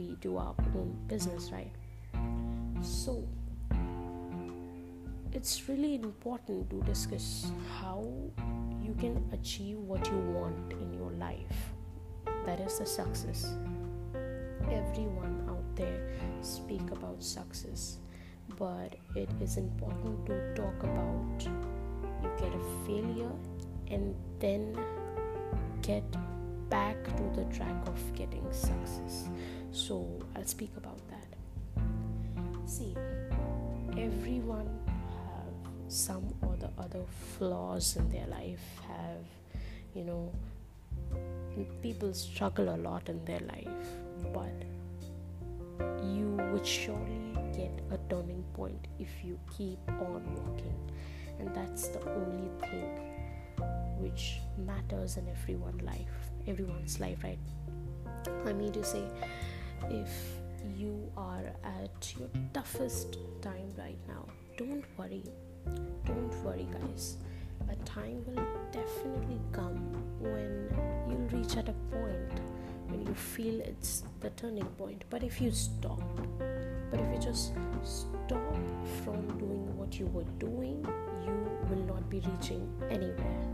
we 0.00 0.16
do 0.20 0.36
our 0.36 0.54
own 0.74 0.96
business, 1.08 1.50
right? 1.52 1.72
So, 2.82 3.26
it's 5.32 5.68
really 5.68 5.94
important 5.94 6.70
to 6.70 6.80
discuss 6.82 7.52
how 7.80 8.06
you 8.82 8.94
can 8.98 9.22
achieve 9.32 9.78
what 9.78 10.06
you 10.06 10.18
want 10.18 10.72
in 10.72 10.94
your 10.94 11.12
life. 11.12 11.72
That 12.46 12.60
is 12.60 12.78
the 12.78 12.86
success. 12.86 13.52
Everyone 14.70 15.44
out 15.48 15.76
there 15.76 16.00
speak 16.40 16.90
about 16.90 17.22
success, 17.22 17.98
but 18.58 18.94
it 19.14 19.28
is 19.40 19.56
important 19.56 20.26
to 20.26 20.54
talk 20.54 20.82
about 20.82 21.44
you 22.22 22.30
get 22.38 22.52
a 22.54 22.86
failure 22.86 23.32
and 23.90 24.14
then 24.38 24.78
get 25.82 26.04
back 26.70 26.96
to 27.16 27.22
the 27.34 27.44
track 27.56 27.76
of 27.86 27.98
getting 28.14 28.46
success 28.52 29.28
so 29.72 30.06
i'll 30.36 30.44
speak 30.44 30.70
about 30.76 30.98
that. 31.08 31.26
See 32.66 32.94
everyone 33.98 34.68
have 34.88 35.72
some 35.88 36.32
or 36.42 36.56
the 36.56 36.70
other 36.78 37.02
flaws 37.36 37.96
in 37.96 38.08
their 38.10 38.26
life 38.26 38.60
have 38.86 39.24
you 39.94 40.04
know 40.04 40.32
people 41.82 42.14
struggle 42.14 42.74
a 42.74 42.78
lot 42.78 43.08
in 43.08 43.24
their 43.24 43.40
life 43.40 43.68
but 44.32 44.54
you 46.04 46.38
would 46.52 46.66
surely 46.66 47.32
get 47.56 47.72
a 47.90 47.98
turning 48.08 48.44
point 48.54 48.86
if 48.98 49.08
you 49.24 49.38
keep 49.56 49.78
on 49.88 50.22
walking. 50.36 50.74
And 51.38 51.54
that's 51.54 51.88
the 51.88 52.00
only 52.10 52.50
thing 52.60 53.10
which 53.98 54.40
matters 54.66 55.16
in 55.16 55.28
everyone's 55.28 55.82
life 55.82 56.30
everyone's 56.46 56.98
life 57.00 57.22
right? 57.22 57.38
I 58.46 58.52
mean 58.52 58.72
to 58.72 58.82
say 58.84 59.04
if 59.88 60.10
you 60.76 61.10
are 61.16 61.52
at 61.64 62.14
your 62.18 62.28
toughest 62.52 63.18
time 63.40 63.72
right 63.78 63.98
now, 64.06 64.26
don't 64.56 64.84
worry. 64.98 65.24
Don't 66.06 66.44
worry, 66.44 66.66
guys. 66.72 67.16
A 67.70 67.76
time 67.84 68.24
will 68.26 68.46
definitely 68.72 69.40
come 69.52 69.76
when 70.20 70.68
you'll 71.08 71.38
reach 71.38 71.56
at 71.56 71.68
a 71.68 71.74
point 71.90 72.40
when 72.90 73.06
you 73.06 73.14
feel 73.14 73.60
it's 73.60 74.02
the 74.20 74.30
turning 74.30 74.66
point. 74.78 75.04
But 75.10 75.22
if 75.22 75.40
you 75.40 75.50
stop, 75.52 76.02
but 76.90 77.00
if 77.00 77.12
you 77.12 77.18
just 77.20 77.52
stop 77.84 78.56
from 79.04 79.26
doing 79.38 79.76
what 79.76 79.98
you 79.98 80.06
were 80.06 80.24
doing, 80.38 80.86
you 81.24 81.48
will 81.68 81.84
not 81.84 82.08
be 82.10 82.20
reaching 82.20 82.68
anywhere. 82.90 83.46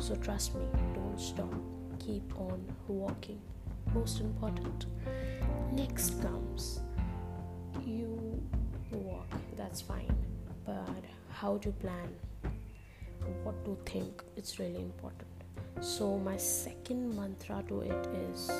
So 0.00 0.16
trust 0.16 0.54
me, 0.54 0.64
don't 0.94 1.20
stop. 1.20 1.52
Keep 1.98 2.38
on 2.38 2.64
walking. 2.88 3.40
Most 3.94 4.20
important. 4.20 4.86
Next 5.72 6.20
comes 6.22 6.80
you 7.84 8.40
walk 8.92 9.26
that's 9.56 9.80
fine. 9.80 10.16
But 10.64 11.04
how 11.30 11.58
to 11.58 11.70
plan? 11.70 12.08
What 13.42 13.64
to 13.64 13.76
think? 13.84 14.22
It's 14.36 14.58
really 14.58 14.82
important. 14.82 15.28
So 15.80 16.18
my 16.18 16.36
second 16.36 17.16
mantra 17.16 17.62
to 17.68 17.80
it 17.80 18.06
is 18.30 18.50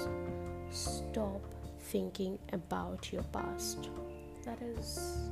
stop 0.71 1.43
thinking 1.81 2.39
about 2.53 3.13
your 3.13 3.23
past. 3.25 3.89
That 4.45 4.61
is 4.63 5.31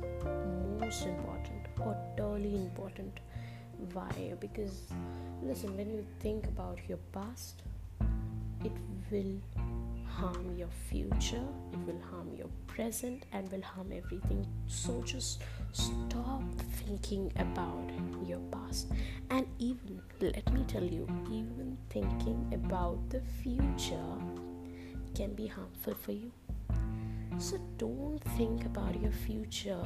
most 0.79 1.05
important 1.05 1.67
or 1.79 1.97
totally 2.17 2.55
important. 2.55 3.19
Why? 3.93 4.33
Because 4.39 4.93
listen 5.41 5.75
when 5.77 5.89
you 5.89 6.05
think 6.19 6.45
about 6.47 6.79
your 6.87 6.99
past 7.11 7.63
it 8.63 8.73
will 9.09 9.39
harm 10.19 10.55
your 10.57 10.69
future, 10.89 11.45
it 11.71 11.79
will 11.87 12.01
harm 12.11 12.33
your 12.35 12.49
present, 12.67 13.25
and 13.31 13.49
will 13.51 13.61
harm 13.61 13.91
everything. 13.93 14.45
So 14.67 15.01
just 15.05 15.41
stop 15.71 16.43
thinking 16.83 17.31
about 17.37 17.89
your 18.25 18.39
past. 18.51 18.91
And 19.29 19.47
even, 19.59 20.01
let 20.19 20.51
me 20.53 20.63
tell 20.67 20.83
you, 20.83 21.07
even 21.31 21.77
thinking 21.89 22.51
about 22.53 23.09
the 23.09 23.21
future 23.41 24.13
can 25.15 25.33
be 25.33 25.47
harmful 25.47 25.95
for 25.95 26.11
you. 26.11 26.31
So 27.37 27.57
don't 27.77 28.19
think 28.37 28.65
about 28.65 28.99
your 29.01 29.11
future 29.11 29.83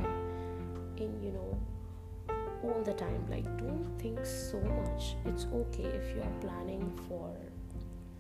in, 0.98 1.22
you 1.22 1.32
know, 1.32 1.60
all 2.64 2.82
the 2.84 2.94
time. 2.94 3.24
Like, 3.30 3.46
don't 3.58 3.88
think 4.00 4.26
so 4.26 4.60
much. 4.60 5.16
It's 5.26 5.46
okay 5.54 5.84
if 5.84 6.16
you're 6.16 6.36
planning 6.42 6.92
for 7.08 7.36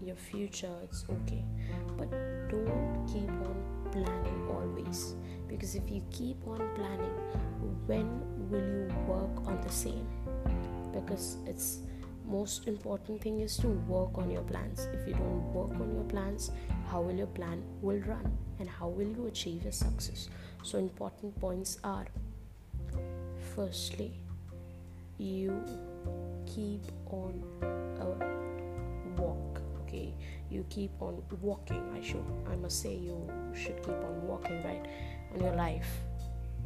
your 0.06 0.16
future, 0.16 0.72
it's 0.84 1.06
okay. 1.10 1.44
But 1.98 2.12
don't 2.50 3.08
keep 3.12 3.30
on 3.30 3.56
planning 3.92 4.48
always. 4.50 5.16
Because 5.48 5.76
if 5.76 5.89
you 5.89 6.02
keep 6.12 6.38
on 6.48 6.62
planning, 6.76 7.13
when 7.86 8.10
will 8.50 8.60
you 8.60 8.88
work 9.08 9.48
on 9.48 9.62
the 9.62 9.72
same? 9.72 10.08
Because 10.92 11.38
it's 11.46 11.80
most 12.26 12.68
important 12.68 13.22
thing 13.22 13.42
is 13.42 13.58
to 13.58 13.68
work 13.68 14.18
on 14.18 14.32
your 14.32 14.44
plans 14.44 14.88
if 14.94 15.08
you 15.08 15.13
don't 15.13 15.54
work 15.54 15.72
on 15.80 15.94
your 15.94 16.06
plans 16.06 16.52
how 16.89 17.02
will 17.02 17.16
your 17.16 17.28
plan 17.28 17.62
will 17.82 18.00
run 18.00 18.38
and 18.60 18.70
how 18.70 18.88
will 18.88 19.08
you 19.08 19.28
achieve 19.28 19.62
your 19.63 19.74
success 19.74 20.30
so 20.63 20.78
important 20.78 21.38
points 21.42 21.80
are 21.84 22.06
firstly 23.54 24.13
you 25.18 25.62
keep 26.46 26.82
on 27.12 27.44
walk 28.00 28.42
okay 29.93 30.13
you 30.49 30.65
keep 30.69 30.91
on 31.01 31.21
walking. 31.41 31.84
I 31.95 32.01
should 32.01 32.25
i 32.51 32.56
must 32.56 32.82
say 32.82 32.95
you 32.95 33.29
should 33.53 33.77
keep 33.77 34.01
on 34.10 34.27
walking 34.27 34.63
right 34.63 34.86
on 35.34 35.41
your 35.41 35.56
life. 35.56 35.91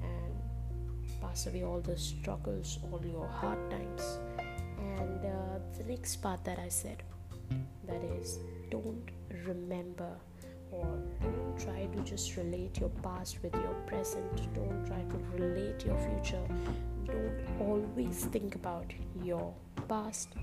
And 0.01 1.21
pass 1.21 1.47
away 1.47 1.63
all 1.63 1.81
the 1.81 1.97
struggles 1.97 2.79
all 2.83 3.01
your 3.05 3.27
hard 3.27 3.59
times. 3.71 4.19
And 4.99 5.25
uh, 5.25 5.59
the 5.77 5.83
next 5.83 6.17
part 6.17 6.43
that 6.45 6.59
i 6.59 6.69
said 6.69 7.03
that 7.87 8.03
is 8.19 8.39
don't 8.69 9.09
remember 9.45 10.11
or 10.71 10.87
don't 11.21 11.57
try 11.57 11.85
to 11.85 12.01
just 12.03 12.35
relate 12.35 12.77
your 12.79 12.89
past 13.01 13.41
with 13.41 13.53
your 13.55 13.73
present. 13.87 14.53
Don't 14.53 14.85
try 14.85 15.01
to 15.01 15.17
relate 15.41 15.85
your 15.85 15.97
future. 15.97 16.45
Don't 17.05 17.39
always 17.61 18.25
think 18.25 18.55
about 18.55 18.91
your 19.23 19.53
past. 19.87 20.35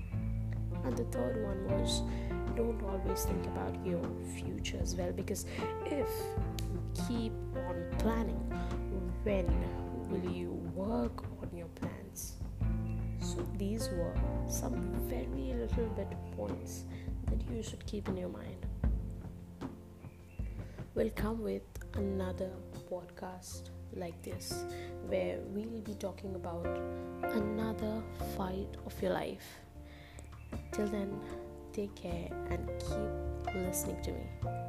And 0.83 0.97
the 0.97 1.03
third 1.05 1.43
one 1.43 1.79
was 1.79 2.01
don't 2.55 2.81
always 2.83 3.23
think 3.23 3.45
about 3.47 3.75
your 3.85 4.01
future 4.35 4.79
as 4.81 4.95
well 4.95 5.11
because 5.11 5.45
if 5.85 6.09
you 6.71 6.79
keep 7.07 7.33
on 7.67 7.85
planning, 7.99 8.41
when 9.23 9.47
will 10.09 10.31
you 10.31 10.51
work 10.75 11.23
on 11.41 11.49
your 11.55 11.67
plans? 11.75 12.33
So 13.19 13.37
these 13.57 13.89
were 13.89 14.13
some 14.47 14.75
very 15.09 15.53
little 15.53 15.87
bit 15.95 16.07
points 16.37 16.85
that 17.27 17.41
you 17.49 17.63
should 17.63 17.85
keep 17.87 18.07
in 18.07 18.17
your 18.17 18.29
mind. 18.29 18.65
We'll 20.93 21.09
come 21.09 21.41
with 21.41 21.63
another 21.95 22.51
podcast 22.89 23.69
like 23.95 24.21
this, 24.21 24.65
where 25.07 25.39
we'll 25.47 25.81
be 25.81 25.95
talking 25.95 26.35
about 26.35 26.65
another 27.23 28.03
fight 28.37 28.77
of 28.85 29.01
your 29.01 29.13
life. 29.13 29.45
Till 30.71 30.87
then, 30.87 31.19
take 31.75 31.93
care 31.95 32.29
and 32.49 32.69
keep 32.79 33.53
listening 33.53 34.01
to 34.01 34.11
me. 34.13 34.64